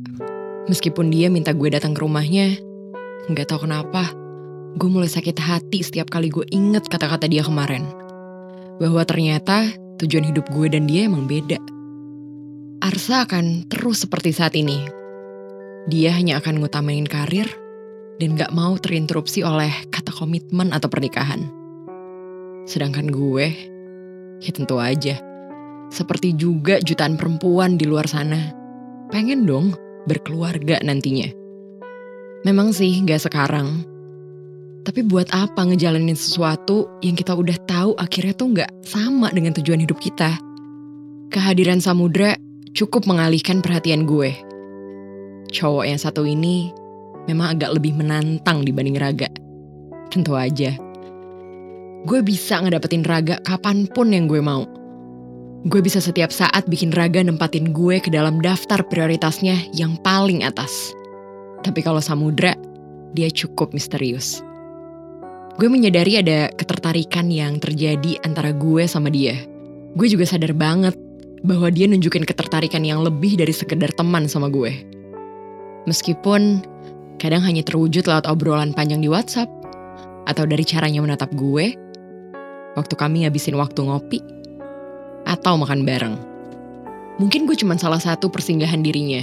Meskipun 0.70 1.10
dia 1.10 1.26
minta 1.26 1.50
gue 1.50 1.66
datang 1.70 1.94
ke 1.94 2.02
rumahnya, 2.02 2.54
nggak 3.30 3.50
tahu 3.50 3.66
kenapa, 3.66 4.14
gue 4.78 4.86
mulai 4.90 5.10
sakit 5.10 5.38
hati 5.38 5.82
setiap 5.82 6.10
kali 6.10 6.30
gue 6.30 6.46
inget 6.54 6.86
kata-kata 6.86 7.26
dia 7.26 7.42
kemarin. 7.42 7.82
Bahwa 8.78 9.02
ternyata 9.02 9.74
tujuan 9.98 10.30
hidup 10.30 10.46
gue 10.54 10.70
dan 10.70 10.86
dia 10.86 11.10
emang 11.10 11.26
beda. 11.26 11.79
Arsa 12.80 13.28
akan 13.28 13.68
terus 13.68 14.08
seperti 14.08 14.32
saat 14.32 14.56
ini. 14.56 14.88
Dia 15.92 16.16
hanya 16.16 16.40
akan 16.40 16.64
ngutamain 16.64 17.04
karir 17.04 17.44
dan 18.16 18.40
gak 18.40 18.56
mau 18.56 18.80
terinterupsi 18.80 19.44
oleh 19.44 19.68
kata 19.92 20.08
komitmen 20.08 20.72
atau 20.72 20.88
pernikahan. 20.88 21.44
Sedangkan 22.64 23.12
gue, 23.12 23.52
ya 24.40 24.50
tentu 24.56 24.80
aja, 24.80 25.20
seperti 25.92 26.32
juga 26.32 26.80
jutaan 26.80 27.20
perempuan 27.20 27.76
di 27.76 27.84
luar 27.84 28.08
sana, 28.08 28.48
pengen 29.12 29.44
dong 29.44 29.76
berkeluarga 30.08 30.80
nantinya. 30.80 31.28
Memang 32.48 32.72
sih 32.72 32.96
gak 33.04 33.28
sekarang, 33.28 33.84
tapi 34.88 35.04
buat 35.04 35.28
apa 35.36 35.68
ngejalanin 35.68 36.16
sesuatu 36.16 36.88
yang 37.04 37.12
kita 37.12 37.36
udah 37.36 37.60
tahu 37.68 37.92
akhirnya 38.00 38.32
tuh 38.32 38.48
gak 38.56 38.72
sama 38.88 39.28
dengan 39.36 39.52
tujuan 39.52 39.84
hidup 39.84 40.00
kita. 40.00 40.40
Kehadiran 41.28 41.84
Samudra 41.84 42.40
cukup 42.74 43.06
mengalihkan 43.06 43.62
perhatian 43.62 44.06
gue. 44.06 44.30
Cowok 45.50 45.84
yang 45.86 45.98
satu 45.98 46.22
ini 46.22 46.70
memang 47.26 47.58
agak 47.58 47.74
lebih 47.74 47.98
menantang 47.98 48.62
dibanding 48.62 48.98
Raga. 48.98 49.28
Tentu 50.10 50.34
aja. 50.38 50.74
Gue 52.06 52.22
bisa 52.24 52.62
ngedapetin 52.62 53.04
Raga 53.04 53.42
kapan 53.42 53.84
pun 53.90 54.14
yang 54.14 54.30
gue 54.30 54.40
mau. 54.40 54.64
Gue 55.68 55.84
bisa 55.84 56.00
setiap 56.00 56.32
saat 56.32 56.64
bikin 56.70 56.94
Raga 56.94 57.20
nempatin 57.20 57.76
gue 57.76 58.00
ke 58.00 58.08
dalam 58.08 58.40
daftar 58.40 58.80
prioritasnya 58.80 59.60
yang 59.76 60.00
paling 60.00 60.40
atas. 60.40 60.96
Tapi 61.60 61.84
kalau 61.84 62.00
Samudra, 62.00 62.56
dia 63.12 63.28
cukup 63.28 63.76
misterius. 63.76 64.40
Gue 65.60 65.68
menyadari 65.68 66.16
ada 66.16 66.48
ketertarikan 66.56 67.28
yang 67.28 67.60
terjadi 67.60 68.16
antara 68.24 68.56
gue 68.56 68.88
sama 68.88 69.12
dia. 69.12 69.36
Gue 69.92 70.08
juga 70.08 70.24
sadar 70.24 70.56
banget 70.56 70.96
bahwa 71.40 71.72
dia 71.72 71.88
nunjukin 71.88 72.28
ketertarikan 72.28 72.84
yang 72.84 73.00
lebih 73.00 73.36
dari 73.40 73.52
sekedar 73.52 73.92
teman 73.96 74.28
sama 74.28 74.52
gue. 74.52 74.72
Meskipun 75.88 76.60
kadang 77.16 77.40
hanya 77.44 77.64
terwujud 77.64 78.04
lewat 78.04 78.28
obrolan 78.28 78.76
panjang 78.76 79.00
di 79.00 79.08
WhatsApp, 79.08 79.48
atau 80.28 80.44
dari 80.44 80.62
caranya 80.62 81.00
menatap 81.00 81.32
gue, 81.32 81.72
waktu 82.76 82.94
kami 82.94 83.24
ngabisin 83.24 83.56
waktu 83.56 83.80
ngopi, 83.82 84.20
atau 85.24 85.56
makan 85.56 85.82
bareng. 85.88 86.16
Mungkin 87.16 87.44
gue 87.44 87.56
cuma 87.56 87.76
salah 87.76 88.00
satu 88.00 88.28
persinggahan 88.32 88.84
dirinya. 88.84 89.20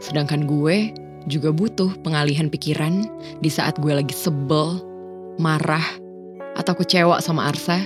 Sedangkan 0.00 0.44
gue 0.44 0.92
juga 1.28 1.52
butuh 1.52 1.92
pengalihan 2.04 2.48
pikiran 2.48 3.04
di 3.40 3.48
saat 3.48 3.76
gue 3.80 3.92
lagi 3.92 4.12
sebel, 4.12 4.80
marah, 5.40 5.84
atau 6.56 6.72
kecewa 6.72 7.20
sama 7.20 7.48
Arsa 7.48 7.84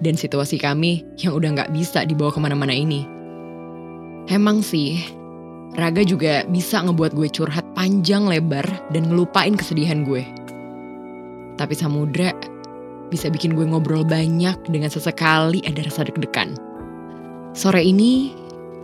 dan 0.00 0.16
situasi 0.16 0.56
kami 0.56 1.04
yang 1.20 1.36
udah 1.36 1.52
gak 1.62 1.70
bisa 1.76 2.08
dibawa 2.08 2.32
ke 2.32 2.40
mana-mana 2.40 2.72
ini. 2.72 3.04
Emang 4.30 4.62
sih, 4.62 5.02
Raga 5.72 6.04
juga 6.04 6.44
bisa 6.52 6.84
ngebuat 6.84 7.16
gue 7.16 7.28
curhat 7.32 7.64
panjang 7.72 8.28
lebar 8.28 8.64
dan 8.92 9.08
ngelupain 9.08 9.56
kesedihan 9.56 10.04
gue. 10.04 10.20
Tapi 11.56 11.72
Samudra 11.72 12.32
bisa 13.08 13.32
bikin 13.32 13.56
gue 13.56 13.64
ngobrol 13.64 14.04
banyak 14.04 14.56
dengan 14.68 14.92
sesekali 14.92 15.64
ada 15.64 15.80
rasa 15.84 16.04
deg-degan. 16.04 16.56
Sore 17.52 17.80
ini, 17.84 18.32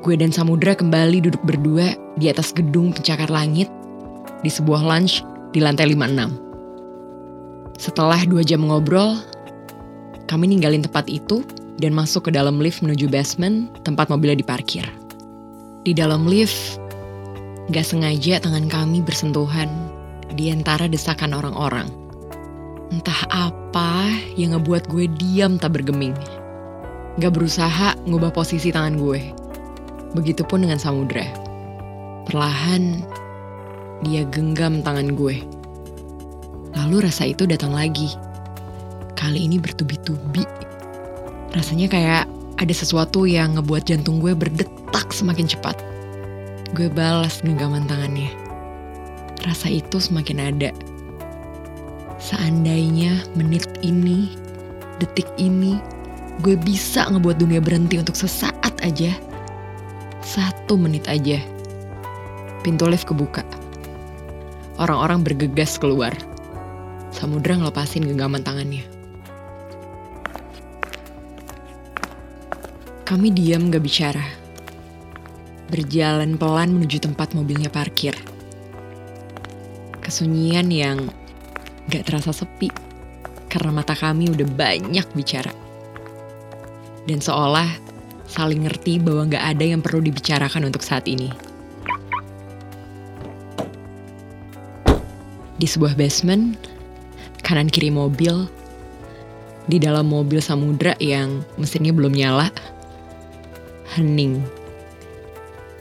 gue 0.00 0.16
dan 0.16 0.32
Samudra 0.32 0.72
kembali 0.76 1.24
duduk 1.24 1.40
berdua 1.44 1.92
di 2.16 2.32
atas 2.32 2.52
gedung 2.56 2.92
pencakar 2.92 3.28
langit 3.28 3.68
di 4.44 4.50
sebuah 4.52 4.80
lunch 4.84 5.24
di 5.52 5.60
lantai 5.60 5.92
56. 5.92 6.48
Setelah 7.78 8.24
dua 8.26 8.42
jam 8.42 8.64
ngobrol, 8.66 9.16
kami 10.28 10.52
ninggalin 10.52 10.84
tempat 10.84 11.08
itu 11.08 11.40
dan 11.80 11.96
masuk 11.96 12.28
ke 12.28 12.30
dalam 12.36 12.60
lift 12.60 12.84
menuju 12.84 13.08
basement 13.08 13.72
tempat 13.82 14.12
mobilnya 14.12 14.36
diparkir. 14.36 14.84
Di 15.88 15.96
dalam 15.96 16.28
lift, 16.28 16.76
gak 17.72 17.88
sengaja 17.88 18.36
tangan 18.44 18.68
kami 18.68 19.00
bersentuhan 19.00 19.72
di 20.36 20.52
antara 20.52 20.84
desakan 20.84 21.32
orang-orang. 21.32 21.88
Entah 22.92 23.24
apa 23.32 24.12
yang 24.36 24.52
ngebuat 24.52 24.92
gue 24.92 25.08
diam 25.16 25.56
tak 25.56 25.80
bergeming. 25.80 26.12
Gak 27.16 27.32
berusaha 27.32 27.96
ngubah 28.04 28.30
posisi 28.36 28.68
tangan 28.68 29.00
gue. 29.00 29.20
Begitupun 30.12 30.68
dengan 30.68 30.76
Samudra. 30.76 31.24
Perlahan, 32.28 33.00
dia 34.04 34.28
genggam 34.28 34.84
tangan 34.84 35.16
gue. 35.16 35.40
Lalu 36.76 37.08
rasa 37.08 37.32
itu 37.32 37.48
datang 37.48 37.72
lagi. 37.72 38.27
Kali 39.18 39.50
ini 39.50 39.58
bertubi-tubi. 39.58 40.46
Rasanya 41.50 41.90
kayak 41.90 42.24
ada 42.54 42.70
sesuatu 42.70 43.26
yang 43.26 43.58
ngebuat 43.58 43.90
jantung 43.90 44.22
gue 44.22 44.30
berdetak 44.30 45.10
semakin 45.10 45.50
cepat. 45.50 45.74
Gue 46.78 46.86
balas 46.86 47.42
genggaman 47.42 47.90
tangannya. 47.90 48.30
Rasa 49.42 49.74
itu 49.74 49.98
semakin 49.98 50.38
ada. 50.54 50.70
Seandainya 52.22 53.26
menit 53.34 53.66
ini, 53.82 54.30
detik 55.02 55.26
ini, 55.34 55.82
gue 56.46 56.54
bisa 56.54 57.10
ngebuat 57.10 57.42
dunia 57.42 57.58
berhenti 57.58 57.98
untuk 57.98 58.14
sesaat 58.14 58.78
aja. 58.86 59.10
Satu 60.22 60.78
menit 60.78 61.10
aja. 61.10 61.42
Pintu 62.62 62.86
lift 62.86 63.10
kebuka. 63.10 63.42
Orang-orang 64.78 65.26
bergegas 65.26 65.74
keluar. 65.74 66.14
Samudra 67.10 67.58
ngelepasin 67.58 68.06
genggaman 68.06 68.46
tangannya. 68.46 68.97
Kami 73.08 73.32
diam 73.32 73.72
gak 73.72 73.80
bicara. 73.80 74.20
Berjalan 75.72 76.36
pelan 76.36 76.76
menuju 76.76 77.00
tempat 77.00 77.32
mobilnya 77.32 77.72
parkir. 77.72 78.12
Kesunyian 80.04 80.68
yang 80.68 81.08
gak 81.88 82.04
terasa 82.04 82.36
sepi 82.36 82.68
karena 83.48 83.72
mata 83.72 83.96
kami 83.96 84.28
udah 84.28 84.44
banyak 84.44 85.08
bicara. 85.16 85.48
Dan 87.08 87.24
seolah 87.24 87.80
saling 88.28 88.68
ngerti 88.68 89.00
bahwa 89.00 89.24
gak 89.24 89.56
ada 89.56 89.64
yang 89.64 89.80
perlu 89.80 90.04
dibicarakan 90.04 90.68
untuk 90.68 90.84
saat 90.84 91.08
ini. 91.08 91.32
Di 95.56 95.64
sebuah 95.64 95.96
basement, 95.96 96.60
kanan 97.40 97.72
kiri 97.72 97.88
mobil, 97.88 98.44
di 99.64 99.80
dalam 99.80 100.12
mobil 100.12 100.44
samudra 100.44 100.92
yang 101.00 101.40
mesinnya 101.56 101.96
belum 101.96 102.12
nyala, 102.12 102.52
hening, 103.98 104.38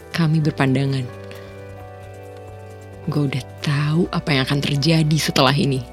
kami 0.09 0.41
berpandangan. 0.41 1.05
Gue 3.05 3.29
udah 3.29 3.43
tahu 3.61 4.09
apa 4.09 4.33
yang 4.33 4.41
akan 4.49 4.59
terjadi 4.59 5.17
setelah 5.21 5.53
ini. 5.53 5.85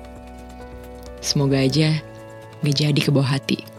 Semoga 1.21 1.61
aja 1.61 2.01
gak 2.65 2.75
jadi 2.81 2.97
ke 2.97 3.13
bawah 3.13 3.37
hati. 3.37 3.74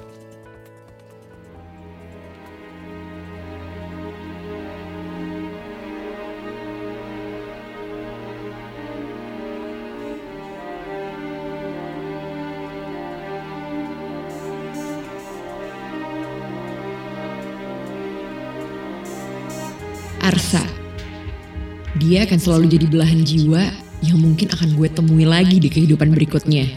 Dia 22.06 22.22
akan 22.30 22.38
selalu 22.38 22.66
jadi 22.70 22.86
belahan 22.86 23.26
jiwa 23.26 23.66
yang 24.06 24.22
mungkin 24.22 24.53
akan 24.53 24.78
gue 24.78 24.93
temui 24.93 25.26
lagi 25.26 25.58
di 25.58 25.74
kehidupan 25.74 26.14
berikutnya. 26.14 26.70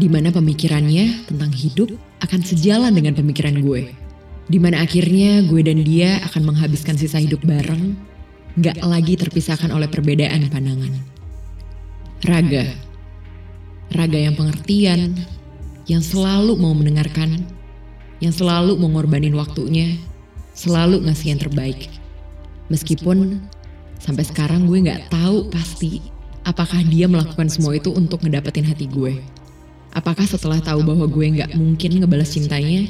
Di 0.00 0.08
mana 0.08 0.32
pemikirannya 0.32 1.28
tentang 1.28 1.52
hidup 1.52 1.92
akan 2.24 2.40
sejalan 2.40 2.96
dengan 2.96 3.12
pemikiran 3.12 3.60
gue. 3.60 3.92
Di 4.48 4.56
mana 4.56 4.80
akhirnya 4.80 5.44
gue 5.44 5.60
dan 5.60 5.84
dia 5.84 6.24
akan 6.24 6.56
menghabiskan 6.56 6.96
sisa 6.96 7.20
hidup 7.20 7.44
bareng, 7.44 7.92
gak 8.56 8.80
lagi 8.80 9.20
terpisahkan 9.20 9.68
oleh 9.68 9.92
perbedaan 9.92 10.48
pandangan. 10.48 10.96
Raga. 12.24 12.64
Raga 13.92 14.18
yang 14.24 14.40
pengertian, 14.40 15.20
yang 15.84 16.00
selalu 16.00 16.56
mau 16.56 16.72
mendengarkan, 16.72 17.44
yang 18.24 18.32
selalu 18.32 18.72
mau 18.80 18.88
ngorbanin 18.88 19.36
waktunya, 19.36 20.00
selalu 20.56 21.04
ngasih 21.04 21.36
yang 21.36 21.40
terbaik. 21.44 21.92
Meskipun 22.72 23.36
sampai 24.00 24.24
sekarang 24.24 24.64
gue 24.66 24.80
nggak 24.80 25.12
tahu 25.12 25.52
pasti 25.52 26.00
apakah 26.48 26.80
dia 26.88 27.04
melakukan 27.06 27.52
semua 27.52 27.76
itu 27.76 27.92
untuk 27.92 28.24
ngedapetin 28.24 28.64
hati 28.64 28.88
gue. 28.88 29.20
Apakah 29.92 30.24
setelah 30.24 30.58
tahu 30.62 30.86
bahwa 30.86 31.04
gue 31.06 31.26
nggak 31.38 31.50
mungkin 31.54 32.00
ngebalas 32.00 32.32
cintanya, 32.32 32.88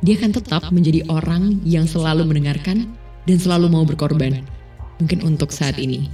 dia 0.00 0.14
akan 0.16 0.32
tetap 0.32 0.62
menjadi 0.70 1.04
orang 1.10 1.58
yang 1.66 1.84
selalu 1.84 2.24
mendengarkan 2.28 2.88
dan 3.26 3.36
selalu 3.36 3.72
mau 3.72 3.84
berkorban. 3.84 4.44
Mungkin 5.00 5.24
untuk 5.24 5.50
saat 5.50 5.80
ini. 5.80 6.12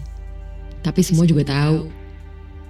Tapi 0.86 1.02
semua 1.02 1.26
juga 1.26 1.42
tahu, 1.42 1.90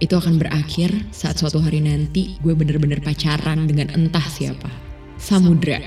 itu 0.01 0.13
akan 0.17 0.41
berakhir 0.41 0.93
saat 1.13 1.41
suatu 1.41 1.61
hari 1.61 1.81
nanti 1.81 2.37
gue 2.41 2.53
bener-bener 2.53 3.01
pacaran 3.01 3.69
dengan 3.69 3.93
entah 3.93 4.25
siapa. 4.25 4.69
Samudra. 5.17 5.81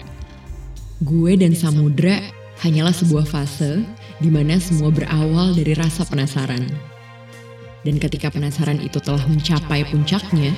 Gue 1.01 1.37
dan 1.37 1.53
Samudra 1.53 2.21
hanyalah 2.61 2.93
sebuah 2.93 3.25
fase 3.25 3.85
di 4.19 4.27
mana 4.27 4.59
semua 4.59 4.91
berawal 4.91 5.55
dari 5.55 5.75
rasa 5.75 6.03
penasaran. 6.03 6.63
Dan 7.87 7.95
ketika 7.95 8.27
penasaran 8.27 8.83
itu 8.83 8.99
telah 8.99 9.23
mencapai 9.23 9.87
puncaknya, 9.87 10.51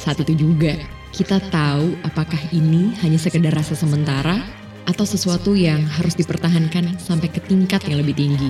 saat 0.00 0.18
itu 0.24 0.48
juga 0.48 0.80
kita 1.12 1.38
tahu 1.52 1.92
apakah 2.08 2.40
ini 2.56 2.96
hanya 3.04 3.20
sekedar 3.20 3.52
rasa 3.52 3.76
sementara 3.76 4.40
atau 4.88 5.04
sesuatu 5.04 5.52
yang 5.52 5.84
harus 5.84 6.16
dipertahankan 6.16 6.96
sampai 6.96 7.28
ke 7.28 7.44
tingkat 7.44 7.84
yang 7.84 8.00
lebih 8.00 8.16
tinggi. 8.16 8.48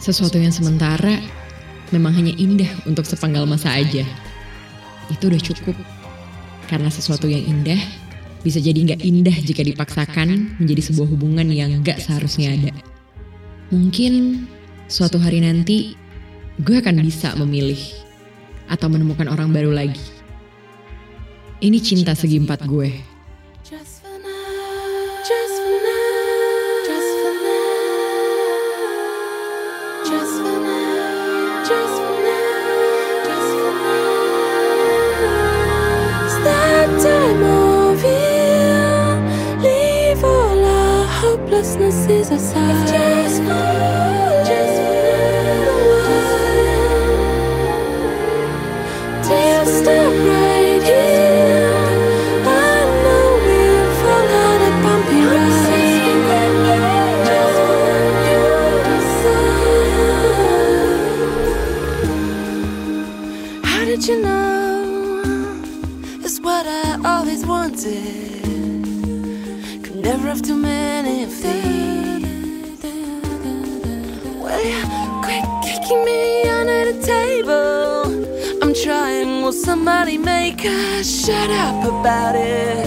Sesuatu 0.00 0.40
yang 0.40 0.50
sementara 0.50 1.20
memang 1.92 2.16
hanya 2.16 2.32
indah 2.34 2.72
untuk 2.88 3.04
sepenggal 3.04 3.44
masa 3.44 3.76
aja. 3.76 4.02
Itu 5.12 5.28
udah 5.28 5.40
cukup. 5.44 5.76
Karena 6.68 6.88
sesuatu 6.88 7.28
yang 7.28 7.44
indah 7.44 7.80
bisa 8.40 8.60
jadi 8.64 8.76
nggak 8.76 9.02
indah 9.04 9.36
jika 9.44 9.60
dipaksakan 9.60 10.56
menjadi 10.56 10.92
sebuah 10.92 11.08
hubungan 11.10 11.48
yang 11.52 11.84
nggak 11.84 12.00
seharusnya 12.00 12.56
ada. 12.56 12.97
Mungkin 13.68 14.48
suatu 14.88 15.20
hari 15.20 15.44
nanti 15.44 15.92
gue 16.64 16.80
akan 16.80 17.04
bisa 17.04 17.36
memilih 17.36 17.76
atau 18.64 18.88
menemukan 18.88 19.28
orang 19.28 19.52
baru 19.52 19.76
lagi. 19.76 20.00
Ini 21.60 21.76
cinta 21.84 22.16
segi 22.16 22.40
empat 22.40 22.64
gue. 22.64 23.17
restlessness 41.58 42.06
is 42.08 42.30
a 42.30 42.38
sign. 42.38 42.78
Shut 81.28 81.50
up 81.50 81.84
about 81.84 82.34
it? 82.36 82.77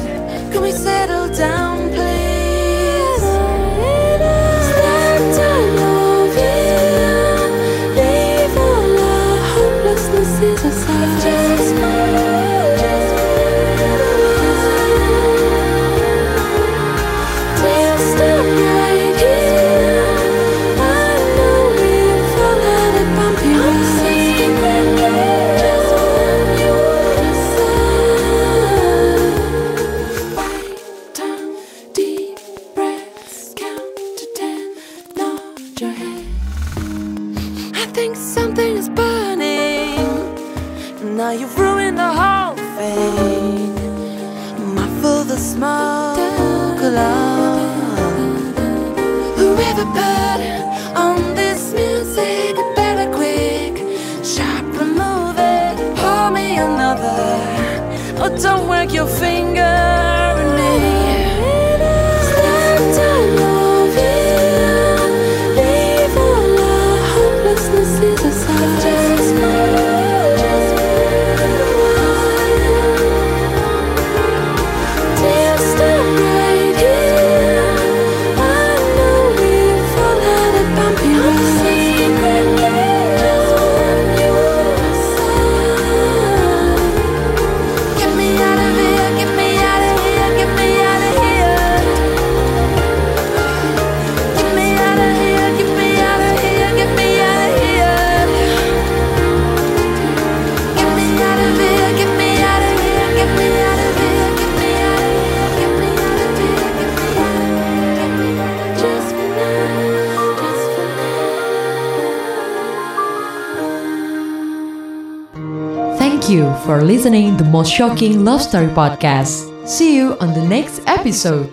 Listening 117.01 117.35
the 117.35 117.43
most 117.43 117.73
shocking 117.73 118.23
love 118.23 118.43
story 118.43 118.67
podcast. 118.67 119.67
See 119.67 119.95
you 119.97 120.15
on 120.19 120.35
the 120.35 120.47
next 120.47 120.83
episode. 120.85 121.49